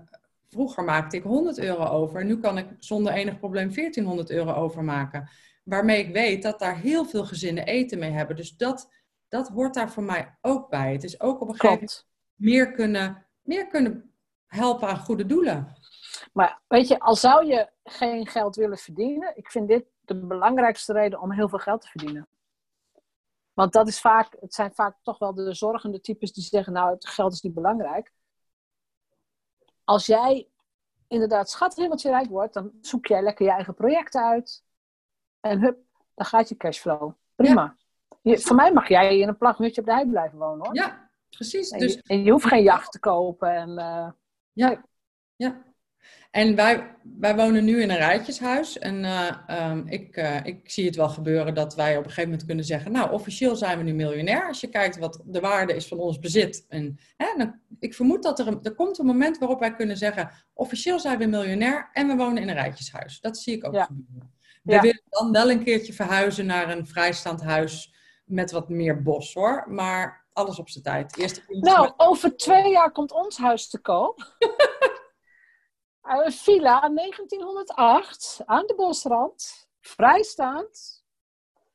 [0.50, 2.26] Vroeger maakte ik 100 euro over.
[2.26, 5.30] Nu kan ik zonder enig probleem 1400 euro overmaken.
[5.64, 8.36] Waarmee ik weet dat daar heel veel gezinnen eten mee hebben.
[8.36, 8.89] Dus dat,
[9.28, 10.91] dat hoort daar voor mij ook bij.
[10.91, 14.14] Het is ook op een gegeven moment meer kunnen, meer kunnen
[14.45, 15.78] helpen aan goede doelen.
[16.34, 20.93] Maar weet je, al zou je geen geld willen verdienen, ik vind dit de belangrijkste
[20.93, 22.28] reden om heel veel geld te verdienen.
[23.54, 26.93] Want dat is vaak, het zijn vaak toch wel de zorgende types die zeggen, nou,
[26.93, 28.12] het geld is niet belangrijk
[29.89, 30.47] als jij
[31.07, 34.63] inderdaad schathemeltje rijk wordt, dan zoek jij lekker je eigen projecten uit.
[35.39, 35.77] En hup,
[36.15, 37.11] dan gaat je cashflow.
[37.35, 37.75] Prima.
[38.21, 40.75] Je, voor mij mag jij in een plaghutje op de hei blijven wonen hoor.
[40.75, 41.69] Ja, precies.
[41.69, 41.93] En, dus...
[41.93, 43.55] je, en je hoeft geen jacht te kopen.
[43.55, 44.09] En, uh,
[44.51, 44.83] ja.
[45.35, 45.63] ja.
[46.32, 48.77] En wij, wij wonen nu in een rijtjeshuis.
[48.77, 49.32] En uh,
[49.71, 52.65] um, ik, uh, ik zie het wel gebeuren dat wij op een gegeven moment kunnen
[52.65, 52.91] zeggen...
[52.91, 54.47] nou, officieel zijn we nu miljonair.
[54.47, 56.65] Als je kijkt wat de waarde is van ons bezit.
[56.67, 59.97] En, hè, dan, ik vermoed dat er, een, er komt een moment waarop wij kunnen
[59.97, 60.32] zeggen...
[60.53, 63.19] officieel zijn we miljonair en we wonen in een rijtjeshuis.
[63.19, 63.84] Dat zie ik ook Ja.
[63.86, 64.34] gebeuren.
[64.63, 64.82] We Ja.
[64.82, 67.93] willen dan wel een keertje verhuizen naar een vrijstaand huis...
[68.25, 69.65] met wat meer bos, hoor.
[69.67, 71.17] Maar alles op zijn tijd.
[71.17, 74.36] Eerst Nou, over twee jaar komt ons huis te koop.
[76.10, 81.03] Een villa 1908 aan de bosrand, vrijstaand.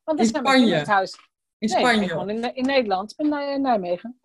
[0.05, 0.75] Want In Spanje?
[0.75, 1.13] het huis.
[1.59, 2.09] in Nee, Spanje.
[2.09, 4.21] gewoon in, in Nederland, in, Nij- in Nijmegen.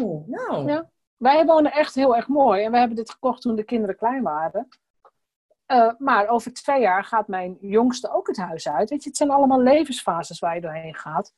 [0.00, 0.66] Oh, nou.
[0.66, 0.90] Ja.
[1.16, 4.22] Wij wonen echt heel erg mooi en we hebben dit gekocht toen de kinderen klein
[4.22, 4.68] waren.
[5.66, 8.90] Eh, maar over twee jaar gaat mijn jongste ook het huis uit.
[8.90, 11.34] Weet je, het zijn allemaal levensfases waar je doorheen gaat.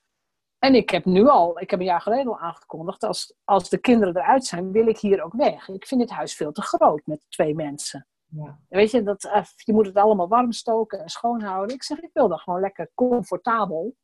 [0.65, 3.79] En ik heb nu al, ik heb een jaar geleden al aangekondigd, als, als de
[3.79, 5.69] kinderen eruit zijn, wil ik hier ook weg.
[5.69, 8.07] Ik vind dit huis veel te groot met twee mensen.
[8.25, 8.59] Ja.
[8.69, 11.75] Weet je, dat, eh, je moet het allemaal warm stoken en schoonhouden.
[11.75, 13.97] Ik zeg, ik wil dan gewoon lekker comfortabel,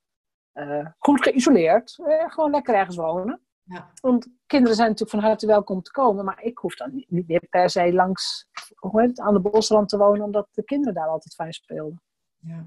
[0.53, 3.41] eh, goed geïsoleerd, eh, gewoon lekker ergens wonen.
[3.63, 3.91] Ja.
[4.01, 7.11] Want kinderen zijn natuurlijk van harte welkom om te komen, maar ik hoef dan niet,
[7.11, 8.47] niet meer per se langs
[8.77, 12.03] hoe heet het, aan de bosrand te wonen, omdat de kinderen daar altijd fijn speelden.
[12.37, 12.67] ja.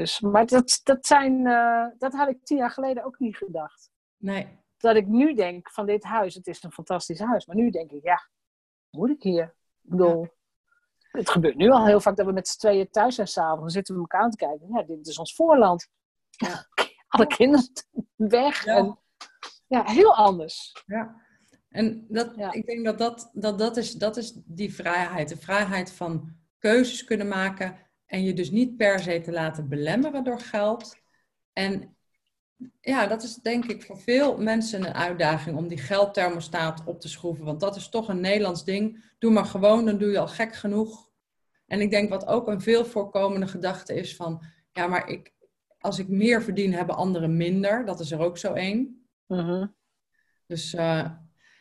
[0.00, 3.90] Dus, maar dat, dat, zijn, eh, dat had ik tien jaar geleden ook niet gedacht.
[4.16, 4.58] Nee.
[4.76, 7.46] Dat ik nu denk van dit huis, het is een fantastisch huis.
[7.46, 8.28] Maar nu denk ik, ja,
[8.90, 9.44] moet ik hier?
[9.82, 10.28] Ik bedoel,
[10.98, 13.60] het gebeurt nu al heel vaak dat we met z'n tweeën thuis zijn s'avonds.
[13.60, 14.68] Dan zitten we elkaar aan te kijken.
[14.72, 15.88] Ja, dit is ons voorland.
[16.30, 16.66] Ja.
[17.08, 17.68] Alle kinderen
[18.16, 18.64] weg.
[18.64, 18.76] Ja.
[18.76, 18.98] En,
[19.66, 20.82] ja, heel anders.
[20.86, 21.16] Ja.
[21.68, 22.52] En dat, Ja.
[22.52, 25.28] ik denk dat dat, dat, dat, is, dat is die vrijheid.
[25.28, 30.24] De vrijheid van keuzes kunnen maken en je dus niet per se te laten belemmeren
[30.24, 30.96] door geld.
[31.52, 31.96] En
[32.80, 37.08] ja, dat is denk ik voor veel mensen een uitdaging om die geldthermostaat op te
[37.08, 37.44] schroeven.
[37.44, 39.04] Want dat is toch een Nederlands ding.
[39.18, 41.10] Doe maar gewoon, dan doe je al gek genoeg.
[41.66, 44.44] En ik denk wat ook een veel voorkomende gedachte is van...
[44.72, 45.32] Ja, maar ik,
[45.78, 47.84] als ik meer verdien, hebben anderen minder.
[47.84, 49.08] Dat is er ook zo één.
[49.26, 49.66] Mhm.
[50.46, 51.10] Dus, eh,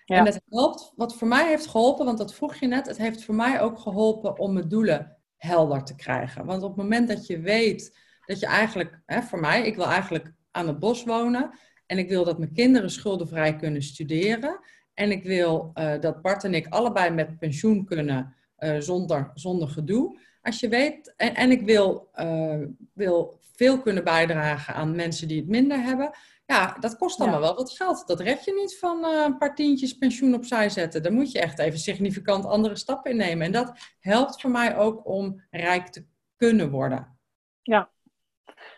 [0.05, 0.17] Ja.
[0.17, 3.23] En het helpt, wat voor mij heeft geholpen, want dat vroeg je net, het heeft
[3.23, 6.45] voor mij ook geholpen om mijn doelen helder te krijgen.
[6.45, 9.85] Want op het moment dat je weet dat je eigenlijk, hè, voor mij, ik wil
[9.85, 11.51] eigenlijk aan het bos wonen
[11.85, 14.59] en ik wil dat mijn kinderen schuldenvrij kunnen studeren
[14.93, 19.67] en ik wil eh, dat Bart en ik allebei met pensioen kunnen eh, zonder, zonder
[19.67, 20.19] gedoe.
[20.41, 22.59] Als je weet, en, en ik wil, eh,
[22.93, 26.11] wil veel kunnen bijdragen aan mensen die het minder hebben,
[26.55, 27.45] ja, dat kost allemaal Ja.
[27.45, 28.07] wel wat geld.
[28.07, 31.03] Dat red je niet van eh, een paar tientjes pensioen opzij zetten.
[31.03, 33.45] Daar moet je echt even significant andere stappen in nemen.
[33.45, 37.17] En dat helpt voor mij ook om rijk te kunnen worden.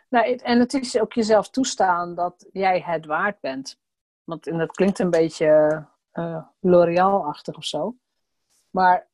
[0.10, 3.80] Nou, het- en het is ook jezelf toestaan dat jij het waard bent.
[4.24, 7.96] Want en dat klinkt een beetje eh L'Oreal-achtig of zo.
[8.70, 9.08] Maar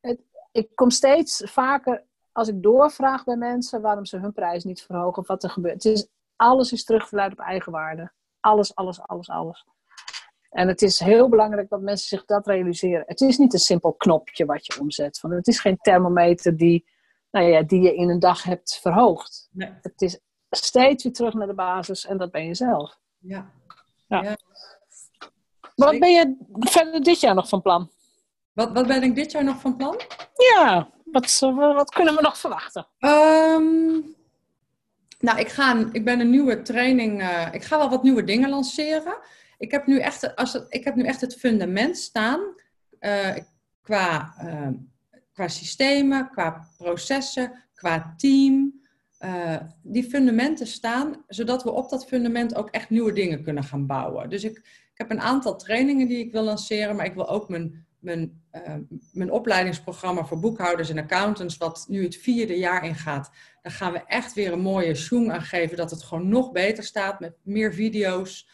[0.00, 0.20] het,
[0.52, 5.22] ik kom steeds vaker, als ik doorvraag bij mensen waarom ze hun prijs niet verhogen
[5.22, 5.82] of wat er gebeurt.
[5.82, 6.06] Het is,
[6.36, 8.12] alles is terug te leiden op eigenwaarde.
[8.40, 9.64] Alles, alles, alles, alles.
[10.50, 13.04] En het is heel belangrijk dat mensen zich dat realiseren.
[13.06, 15.18] Het is niet een simpel knopje wat je omzet.
[15.18, 16.86] Van, het is geen thermometer die,
[17.30, 19.48] nou ja, die je in een dag hebt verhoogd.
[19.52, 19.72] Nee.
[19.82, 20.18] Het is
[20.50, 22.98] steeds weer terug naar de basis en dat ben je zelf.
[23.18, 23.50] Ja.
[25.74, 27.90] Wat ben je verder dit jaar nog van plan?
[28.52, 30.00] Wat, wat ben ik dit jaar nog van plan?
[30.34, 32.86] Ja, wat, wat kunnen we nog verwachten?
[32.98, 34.00] Ehm,
[35.24, 37.20] nou, ik, ga ik ben een nieuwe training.
[37.20, 39.18] eh, ik ga wel wat nieuwe dingen lanceren.
[39.58, 42.40] Ik heb nu echt, als het, ik heb nu echt het fundament staan.
[42.98, 43.36] eh,
[43.82, 44.68] qua, eh,
[45.32, 48.82] qua systemen, qua processen, qua team.
[49.82, 54.30] die fundamenten staan, zodat we op dat fundament ook echt nieuwe dingen kunnen gaan bouwen.
[54.30, 54.56] Dus ik,
[54.92, 58.42] ik heb een aantal trainingen die ik wil lanceren, maar ik wil ook mijn, mijn,
[58.50, 58.74] eh,
[59.12, 63.30] mijn opleidingsprogramma voor boekhouders en accountants, wat nu het vierde jaar ingaat,
[63.62, 66.84] daar gaan we echt weer een mooie zoom aan geven, dat het gewoon nog beter
[66.84, 68.48] staat met meer video's.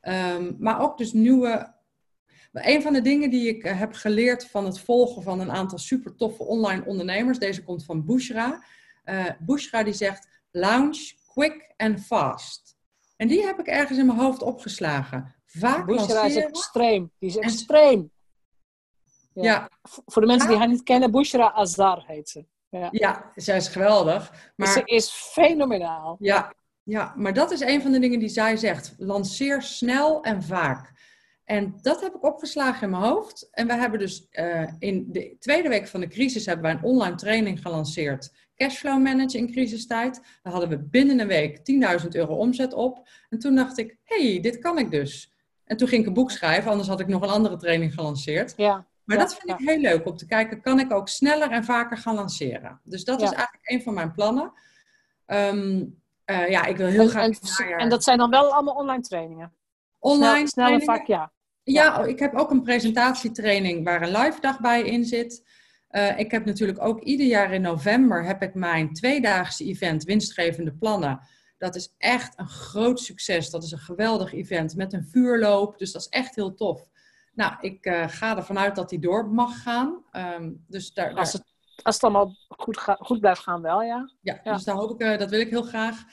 [0.00, 1.74] Ehm, maar ook dus nieuwe.
[2.52, 5.78] Een van de dingen die ik eh, heb geleerd van het volgen van een aantal
[5.78, 8.64] super toffe online ondernemers, deze komt van Bushra.
[9.04, 12.76] Eh Bushra die zegt launch quick and fast.
[13.16, 15.34] En die heb ik ergens in mijn hoofd opgeslagen.
[15.46, 17.10] Vaak Bushra is extreem.
[17.18, 18.11] Die is extreem.
[19.34, 19.68] Ja.
[19.82, 20.62] Voor de mensen die Ja.
[20.62, 22.44] haar niet kennen, Bushra Azar heet ze.
[22.68, 22.88] Ja.
[22.90, 24.52] ja, zij is geweldig.
[24.56, 26.16] Maar Ze is fenomenaal.
[26.20, 28.94] Ja, ja, maar dat is een van de dingen die zij zegt.
[28.98, 30.92] Lanceer snel en vaak.
[31.44, 33.48] En dat heb ik opgeslagen in mijn hoofd.
[33.50, 36.82] En we hebben dus eh, in de tweede week van de crisis hebben wij een
[36.82, 38.32] online training gelanceerd.
[38.56, 40.20] Cashflow managen in crisistijd.
[40.42, 41.58] Daar hadden we binnen een week
[42.02, 43.08] 10.000 euro omzet op.
[43.28, 45.32] En toen dacht ik, hey, dit kan ik dus.
[45.64, 48.52] En toen ging ik een boek schrijven, anders had ik nog een andere training gelanceerd.
[48.56, 48.86] Ja.
[49.04, 51.96] Maar dat vind ik heel leuk om te kijken, kan ik ook sneller en vaker
[51.96, 52.80] gaan lanceren?
[52.84, 54.52] Dus dat is eigenlijk een van mijn plannen.
[55.26, 55.84] Ehm,
[56.24, 59.52] eh, ja, ik wil heel En, graag en, dat zijn dan wel allemaal online trainingen.
[59.98, 61.32] online Snel, snel en vaak, ja.
[61.62, 65.44] Ja, ik heb ook een presentatietraining waar een live dag bij in zit.
[65.88, 70.72] Eh, ik heb natuurlijk ook ieder jaar in november heb ik mijn tweedaagse event Winstgevende
[70.72, 71.20] Plannen.
[71.58, 73.50] Dat is echt een groot succes.
[73.50, 75.78] Dat is een geweldig event met een vuurloop.
[75.78, 76.90] Dus dat is echt heel tof.
[77.34, 80.02] Nou, ik eh, ga ervan uit dat die door mag gaan.
[80.10, 81.44] Ehm, dus daar, daar, Als het,
[81.82, 84.12] als het allemaal goed, ga- goed blijft gaan, wel, ja.
[84.20, 84.52] ja, Ja.
[84.54, 86.04] dus daar hoop ik, eh, dat wil ik heel graag.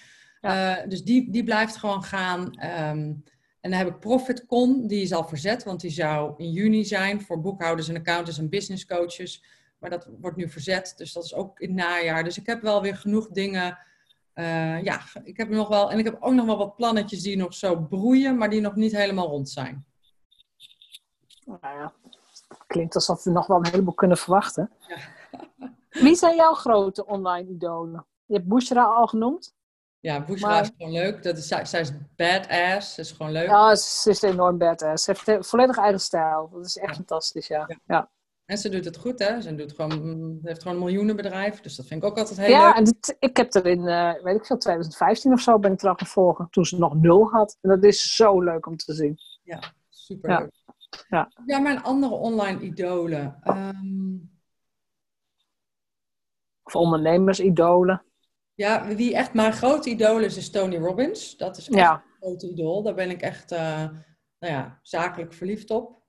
[0.42, 2.54] Eh, dus die, die blijft gewoon gaan.
[2.54, 3.14] Ehm,
[3.62, 7.22] en dan heb ik ProfitCon, die is al verzet, want die zou in juni zijn
[7.22, 9.44] voor boekhouders en accountants en business coaches.
[9.80, 12.24] Maar dat wordt nu verzet, dus dat is ook in het najaar.
[12.24, 13.78] Dus ik heb wel weer genoeg dingen.
[14.84, 15.92] ja, ik heb nog wel.
[15.92, 18.76] En ik heb ook nog wel wat plannetjes die nog zo broeien, maar die nog
[18.76, 19.86] niet helemaal rond zijn.
[21.62, 21.92] Nou ja,
[22.68, 24.72] klinkt alsof we nog wel een heleboel kunnen verwachten.
[24.88, 24.98] Ja.
[26.04, 28.06] Wie zijn jouw grote online idolen?
[28.26, 29.54] Je hebt Bushra al genoemd.
[30.00, 31.24] Ja, Bushra Maar- is gewoon leuk.
[31.24, 33.48] Dat is, zij, zij is badass, dat is gewoon leuk.
[33.48, 35.04] Ja, ze is enorm badass.
[35.04, 36.50] Ze heeft een volledig eigen stijl.
[36.54, 36.96] Dat is echt Ja.
[36.96, 37.66] fantastisch, ja.
[37.68, 37.78] Ja.
[37.88, 38.10] Ja,
[38.46, 39.42] En ze doet het goed, hè?
[39.42, 42.66] Ze doet gewoon, heeft gewoon een miljoenenbedrijf, dus dat vind ik ook altijd heel ja,
[42.68, 42.76] leuk.
[42.76, 45.82] en dit, ik heb er in, eh, weet ik veel, 2015 of zo ben ik
[45.82, 46.48] er al gaan volgen.
[46.50, 47.58] Toen ze nog nul had.
[47.62, 49.18] En dat is zo leuk om te zien.
[49.90, 50.40] Super Ja.
[50.40, 50.52] leuk.
[51.10, 51.32] Ja.
[51.46, 53.40] ja, mijn andere online idolen.
[53.44, 54.16] Ehm,
[56.64, 58.04] Of ondernemers, idolen.
[58.54, 61.38] ja, wie echt mijn grote idool is, is Tony Robbins.
[61.38, 61.94] Dat is echt Ja.
[61.94, 62.84] een grote idool.
[62.84, 63.90] Daar ben ik echt, eh,
[64.40, 66.02] nou ja, zakelijk verliefd op.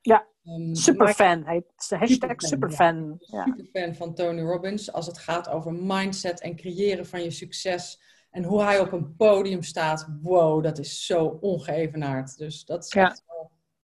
[0.00, 3.16] Ja, Ehm, Superfan heet de hashtag Superfan, superfan.
[3.18, 3.44] Ja.
[3.44, 8.00] super fan van Tony Robbins als het gaat over mindset en creëren van je succes.
[8.30, 10.08] En hoe hij op een podium staat.
[10.22, 12.36] Wow, dat is zo ongeëvenaard.
[12.38, 13.06] Dus dat is Ja.
[13.10, 13.24] echt,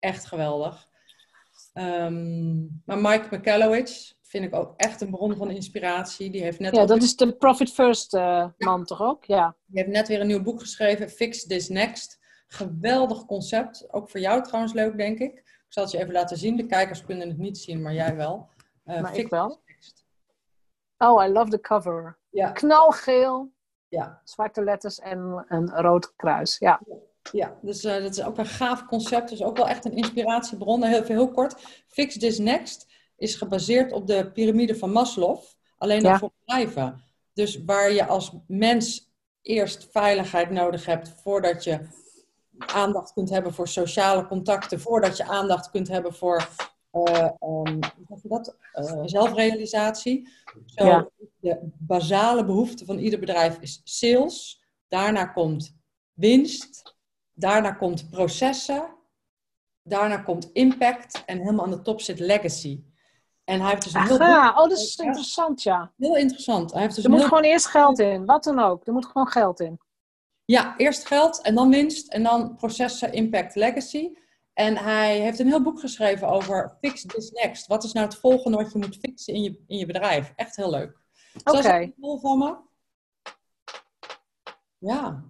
[0.00, 0.88] echt geweldig.
[1.72, 6.30] Ehm, maar Mike McCallowich vind ik ook echt een bron van inspiratie.
[6.30, 9.24] Die heeft net, ja, dat is de Profit First eh, man toch ook?
[9.24, 9.56] Ja.
[9.66, 12.18] die heeft net weer een nieuw boek geschreven, Fix This Next.
[12.46, 13.92] Geweldig concept.
[13.92, 15.32] Ook voor jou trouwens leuk, denk ik.
[15.38, 16.56] Ik zal het je even laten zien.
[16.56, 18.48] De kijkers kunnen het niet zien, maar jij wel.
[18.84, 19.48] Eh, Maar ik Fix wel.
[19.48, 20.04] This Next.
[20.98, 22.18] Oh, I love the cover.
[22.30, 23.52] Ja, Knalgeel,
[23.88, 24.20] ja.
[24.24, 26.58] zwarte letters en een rood kruis.
[26.58, 26.80] Ja.
[26.86, 26.96] Ja,
[27.62, 29.28] dus eh, dat is ook een gaaf concept.
[29.28, 30.84] Dus ook wel echt een inspiratiebron.
[30.84, 31.82] Heel, heel kort.
[31.86, 35.38] Fix This Next is gebaseerd op de piramide van Maslow.
[35.78, 36.18] Alleen dan Ja.
[36.18, 37.02] voor bedrijven.
[37.32, 39.12] Dus waar je als mens
[39.42, 41.80] eerst veiligheid nodig hebt voordat je
[42.58, 44.80] aandacht kunt hebben voor sociale contacten.
[44.80, 46.48] Voordat je aandacht kunt hebben voor
[46.90, 47.78] eh, ehm,
[48.22, 48.56] dat?
[48.72, 50.28] Eh, zelfrealisatie.
[50.66, 51.08] Zo, Ja.
[51.40, 54.62] De basale behoefte van ieder bedrijf is sales.
[54.88, 55.76] Daarna komt
[56.12, 56.96] winst.
[57.40, 58.94] Daarna komt processen.
[59.82, 61.22] Daarna komt impact.
[61.26, 62.84] En helemaal aan de top zit legacy.
[63.44, 65.04] En hij heeft dus een heel, boek- Aha, oh, dat is Ja.
[65.04, 65.92] interessant, ja.
[65.96, 66.72] heel interessant.
[66.72, 68.86] Hij heeft dus Er een moet heel- gewoon eerst geld in, wat dan ook.
[68.86, 69.80] Er moet gewoon geld in.
[70.44, 74.12] Ja, eerst geld en dan winst en dan processen, impact, legacy.
[74.52, 77.66] En hij heeft een heel boek geschreven over fix this next.
[77.66, 80.32] Wat is nou het volgende wat je moet fixen in je, in je bedrijf?
[80.36, 80.98] Echt heel leuk.
[81.44, 81.58] Oké.
[81.58, 82.56] Is dat een idool van me?
[84.78, 85.24] Ja.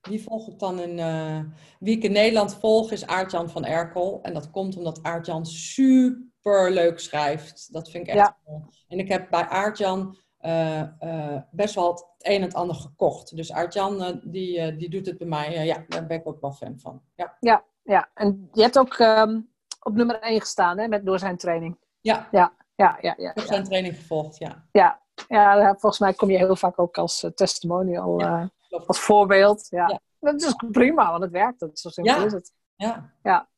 [0.00, 0.98] Wie volg ik dan in...
[0.98, 1.40] eh,
[1.78, 4.18] wie ik in Nederland volg is Aartjan van Erkel.
[4.22, 7.72] En dat komt omdat Aartjan super leuk schrijft.
[7.72, 8.36] Dat vind ik echt Ja.
[8.44, 8.64] cool.
[8.88, 13.36] En ik heb bij Aartjan eh, eh, best wel het een en het ander gekocht.
[13.36, 15.64] Dus Aartjan, die, die doet het bij mij.
[15.66, 17.02] Ja, daar ben ik ook wel fan van.
[17.14, 17.36] Ja,
[17.82, 19.40] Ja, en je hebt ook ehm,
[19.80, 21.78] op nummer 1 gestaan, hè, met, door zijn training.
[22.00, 23.14] ja Ja, ja, ja.
[23.16, 23.46] ik heb ja.
[23.46, 24.38] zijn training gevolgd.
[24.38, 28.18] Ja, Ja, ja volgens mij kom je heel vaak ook als testimonial,
[28.70, 28.86] klopt.
[28.86, 29.66] als voorbeeld.
[29.68, 29.88] Ja.
[29.88, 30.00] Ja.
[30.20, 31.60] Dat is prima, want het werkt.
[31.60, 32.24] Dat is zo simpel Ja.
[32.24, 32.52] is het.
[33.22, 33.48] Ja.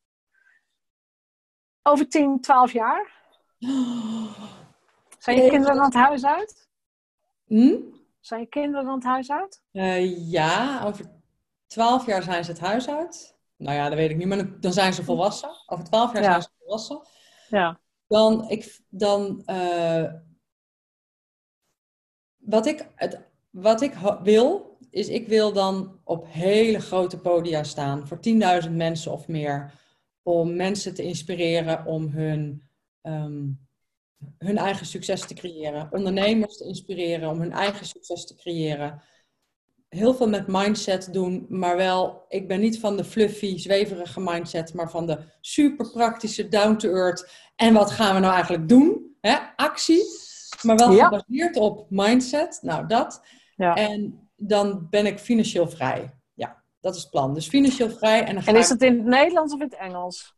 [1.82, 3.12] Over 10, 12 jaar?
[5.18, 6.68] Zijn je kinderen dan het huis uit?
[7.46, 7.76] Hm?
[8.20, 9.62] Zijn je kinderen dan het huis uit?
[9.72, 11.04] Eh, ja, over
[11.66, 13.36] twaalf jaar zijn ze het huis uit.
[13.56, 15.50] Nou ja, dat weet ik niet, maar dan- zijn ze volwassen.
[15.66, 16.30] Over twaalf jaar Ja.
[16.30, 17.00] zijn ze volwassen.
[17.48, 17.80] Ja.
[18.06, 20.12] Dan, ik, dan eh,
[22.36, 28.06] wat ik, het, wat ik wil, is ik wil dan op hele grote podia staan
[28.08, 28.18] voor
[28.64, 29.72] 10.000 mensen of meer.
[30.22, 32.62] Om mensen te inspireren om hun,
[33.02, 33.42] ehm,
[34.38, 35.88] hun eigen succes te creëren.
[35.92, 39.02] Ondernemers te inspireren om hun eigen succes te creëren.
[39.88, 44.74] Heel veel met mindset doen, maar wel, ik ben niet van de fluffy, zweverige mindset,
[44.74, 47.30] maar van de super praktische, down to earth.
[47.56, 49.16] En wat gaan we nou eigenlijk doen?
[49.20, 49.36] Hè?
[49.56, 50.04] Actie,
[50.62, 51.04] maar wel Ja.
[51.04, 52.58] gebaseerd op mindset.
[52.62, 53.22] Nou, dat.
[53.56, 53.74] Ja.
[53.74, 56.14] En dan ben ik financieel vrij.
[56.34, 57.34] Ja, dat is het plan.
[57.34, 58.24] Dus financieel vrij.
[58.24, 60.34] En, dan ga En is het in het Nederlands of in het Engels?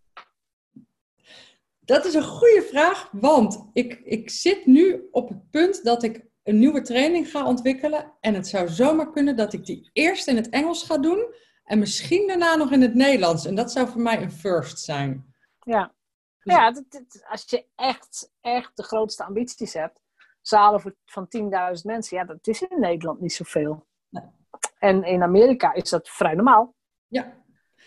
[1.80, 6.24] Dat is een goede vraag, want ik, ik zit nu op het punt dat ik
[6.42, 8.12] een nieuwe training ga ontwikkelen.
[8.20, 11.34] En het zou zomaar kunnen dat ik die eerst in het Engels ga doen
[11.64, 13.46] en misschien daarna nog in het Nederlands.
[13.46, 15.34] En dat zou voor mij een first zijn.
[15.60, 15.94] Ja,
[16.42, 20.00] ja dat, dat- als je echt, echt de grootste ambities hebt,
[20.40, 21.28] zalen voor, van
[21.76, 23.86] 10.000 mensen, ja, dat is in Nederland niet zoveel.
[24.78, 26.74] En in Amerika is dat vrij normaal.
[27.06, 27.32] Ja.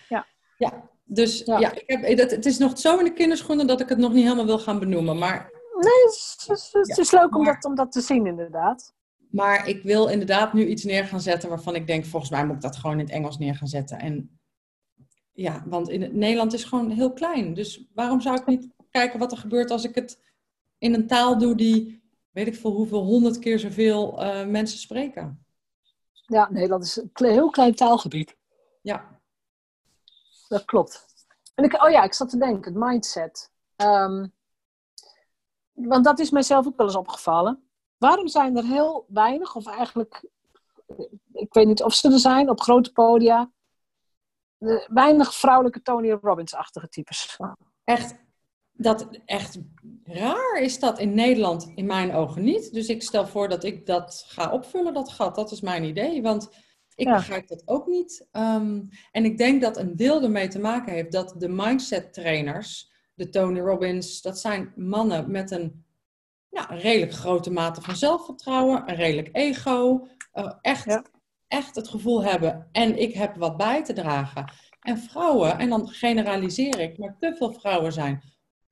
[0.10, 0.26] Ja.
[0.58, 1.60] Ja, dus Ja.
[1.60, 4.14] ja, ik heb, dat, het is nog zo in de kinderschoenen dat ik het nog
[4.14, 5.18] niet helemaal wil gaan benoemen.
[5.18, 8.94] Maar, Nee, het is, het is- is leuk om, dat, om dat te zien, inderdaad.
[9.32, 12.56] maar ik wil inderdaad nu iets neer gaan zetten waarvan ik denk, volgens mij moet
[12.56, 14.00] ik dat gewoon in het Engels neer gaan zetten.
[14.00, 14.40] En
[15.34, 17.54] ja, want in het Nederland is gewoon heel klein.
[17.54, 20.20] Dus waarom zou ik niet kijken wat er gebeurt als ik het
[20.78, 22.02] in een taal doe die,
[22.32, 25.46] weet ik veel hoeveel, honderd keer zoveel eh, mensen spreken.
[26.28, 28.38] Ja, Nederland is een heel klein taalgebied.
[28.82, 29.20] Ja,
[30.48, 31.06] Dat klopt.
[31.56, 33.52] En ik, oh ja, ik zat te denken, het mindset.
[33.76, 34.28] Ehm,
[35.74, 37.70] want dat is mijzelf ook wel eens opgevallen.
[37.98, 40.26] Waarom zijn er heel weinig, of eigenlijk,
[41.32, 43.52] ik weet niet of ze er zijn, op grote podia,
[44.88, 47.38] weinig vrouwelijke Tony Robbins-achtige types?
[47.84, 48.16] echt,
[48.72, 49.60] dat, echt
[50.08, 52.74] raar is dat in Nederland in mijn ogen niet.
[52.74, 55.36] Dus ik stel voor dat ik dat ga opvullen, dat gat.
[55.36, 56.50] Dat is mijn idee, want
[56.96, 57.16] ik Ja.
[57.16, 58.28] begrijp dat ook niet.
[58.32, 58.82] Ehm,
[59.12, 63.30] en ik denk dat een deel ermee te maken heeft dat de mindset trainers, de
[63.30, 65.86] Tony Robbins, dat zijn mannen met een
[66.50, 71.04] ja, een redelijk grote mate van zelfvertrouwen, een redelijk ego, eh, echt, Ja.
[71.48, 74.52] echt het gevoel hebben en ik heb wat bij te dragen.
[74.80, 78.22] En vrouwen, en dan generaliseer ik, maar te veel vrouwen zijn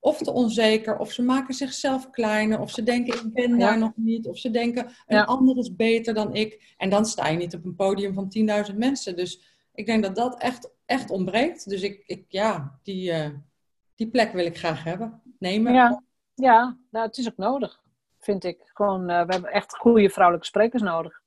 [0.06, 3.58] of te onzeker, of ze maken zichzelf kleiner, of ze denken ik ben Ja.
[3.58, 5.24] daar nog niet, of ze denken een Ja.
[5.24, 6.74] ander is beter dan ik.
[6.78, 9.16] En dan sta je niet op een podium van 10.000 mensen.
[9.16, 9.42] Dus
[9.74, 11.70] ik denk dat dat echt, echt ontbreekt.
[11.70, 13.30] Dus ik, ik ja, die, eh,
[13.96, 15.22] die plek wil ik graag hebben.
[15.40, 15.74] Nemen.
[15.74, 16.04] Ja,
[16.34, 17.82] ja nou, het is ook nodig,
[18.20, 18.72] vind ik.
[18.74, 21.22] Gewoon, eh, we hebben echt goede vrouwelijke sprekers nodig.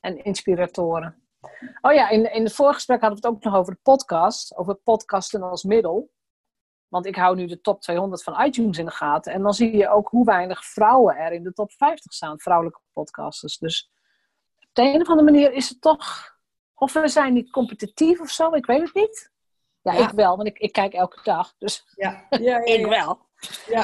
[0.00, 1.22] En inspiratoren.
[1.80, 4.56] Oh ja, in, in het voorgesprek hadden we het ook nog over de podcast.
[4.56, 6.10] Over podcasten als middel.
[6.88, 9.32] Want ik hou nu de top 200 van iTunes in de gaten.
[9.32, 12.38] En dan zie je ook hoe weinig vrouwen er in de top 50 staan.
[12.38, 13.58] Vrouwelijke podcasters.
[13.58, 13.90] Dus
[14.56, 16.36] op de een of andere manier is het toch...
[16.74, 19.30] Of we zijn niet competitief of zo, ik weet het niet.
[19.82, 20.08] Ja, Ja.
[20.08, 21.54] ik wel, want ik, ik kijk elke dag.
[21.58, 23.18] Dus Ja, ja, ja, ik wel.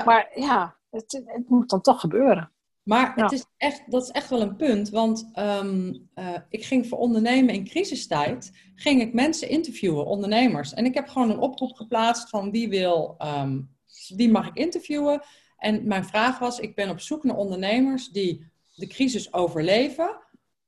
[0.04, 2.53] Maar ja, het, het moet dan toch gebeuren.
[2.84, 3.22] Maar Ja.
[3.22, 6.98] het is echt, dat is echt wel een punt, want ehm, eh, ik ging voor
[6.98, 10.74] ondernemen in crisistijd, ging ik mensen interviewen, ondernemers.
[10.74, 13.60] En ik heb gewoon een oproep geplaatst van wie wil, ehm,
[14.16, 15.22] wie mag ik interviewen.
[15.58, 20.22] En mijn vraag was, ik ben op zoek naar ondernemers die de crisis overleven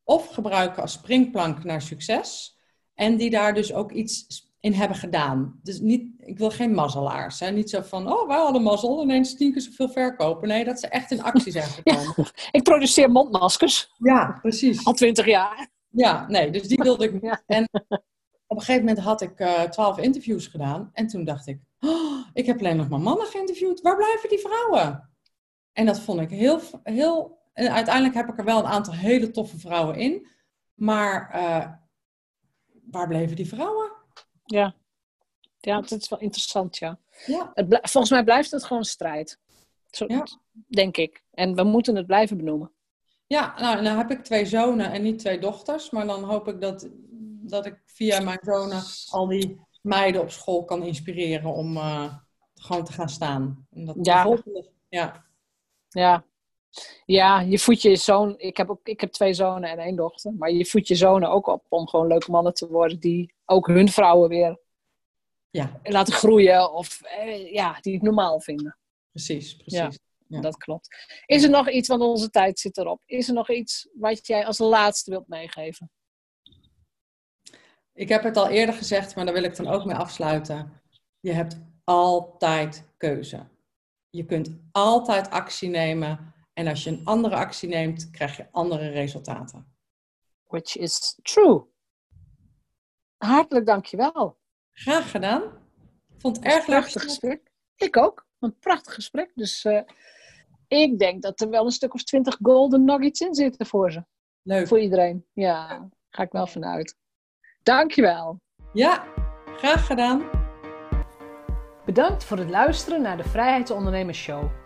[0.04, 2.58] of gebruiken als springplank naar succes.
[2.94, 5.60] En die daar dus ook iets in hebben gedaan.
[5.62, 7.40] Dus niet, ik wil geen mazzelaars.
[7.40, 7.50] Hè?
[7.50, 10.48] Niet zo van, oh, wij hadden mazzel, ineens tien keer zoveel verkopen.
[10.48, 12.14] Nee, dat ze echt in actie zijn gekomen.
[12.50, 14.84] Ik produceer mondmaskers Ja, precies.
[14.84, 15.68] al twintig jaar.
[15.90, 17.22] Ja, nee, dus die wilde ik niet.
[17.26, 17.42] Ja.
[17.46, 17.68] En
[18.46, 20.90] op een gegeven moment had ik eh, twaalf interviews gedaan.
[20.92, 23.80] En toen dacht ik, oh, ik heb alleen nog maar mannen geïnterviewd.
[23.80, 25.10] Waar blijven die vrouwen?
[25.72, 27.38] En dat vond ik heel, heel...
[27.52, 30.26] En uiteindelijk heb ik er wel een aantal hele toffe vrouwen in.
[30.74, 31.72] Maar eh,
[32.90, 33.85] waar bleven die vrouwen?
[34.46, 34.74] Ja.
[35.60, 36.98] ja, dat is wel interessant, ja.
[37.26, 39.38] Ja, Het volgens mij blijft het gewoon een strijd.
[39.90, 40.26] Zo, Ja.
[40.66, 41.24] Denk ik.
[41.30, 42.72] En we moeten het blijven benoemen.
[43.26, 45.90] ja nou, nou heb ik twee zonen en niet twee dochters.
[45.90, 46.88] Maar dan hoop ik dat,
[47.42, 52.14] dat ik via mijn zonen al die meiden op school kan inspireren om eh,
[52.54, 53.66] gewoon te gaan staan.
[53.70, 54.36] En dat Ja.
[54.88, 55.24] ja.
[55.88, 56.24] Ja.
[57.04, 58.34] Ja, je voedt je zoon.
[58.38, 60.32] Ik heb, ook, ik heb twee zonen en één dochter.
[60.32, 63.00] Maar je voedt je zonen ook op om gewoon leuke mannen te worden.
[63.00, 64.58] Die ook hun vrouwen weer
[65.50, 66.72] Ja, laten groeien.
[66.72, 68.78] Of eh, ja, die het normaal vinden.
[69.10, 69.98] precies, precies.
[70.28, 70.40] Ja.
[70.40, 70.88] Dat klopt.
[71.26, 73.02] Is er nog iets, want onze tijd zit erop.
[73.04, 75.90] Is er nog iets wat jij als laatste wilt meegeven?
[77.94, 80.80] Ik heb het al eerder gezegd, maar daar wil ik dan ook mee afsluiten.
[81.20, 83.46] Je hebt altijd keuze.
[84.10, 86.34] Je kunt altijd actie nemen.
[86.56, 89.76] En als je een andere actie neemt, krijg je andere resultaten.
[90.46, 91.64] Which is true.
[93.16, 94.38] Hartelijk dankjewel.
[94.72, 95.42] Graag gedaan.
[96.08, 96.78] Ik vond het erg leuk.
[96.78, 97.50] Prachtig gesprek.
[97.76, 98.26] Ik ook.
[98.38, 99.32] Een prachtig gesprek.
[99.34, 99.82] Dus eh,
[100.68, 104.04] ik denk dat er wel een stuk of twintig golden nuggets in zitten voor ze.
[104.42, 104.66] Leuk.
[104.66, 105.26] Voor iedereen.
[105.32, 106.96] Ja, ga ik wel vanuit.
[107.62, 108.40] Dankjewel.
[108.72, 109.04] Ja,
[109.56, 110.30] graag gedaan.
[111.84, 114.65] Bedankt voor het luisteren naar de Vrijheidsondernemers Show.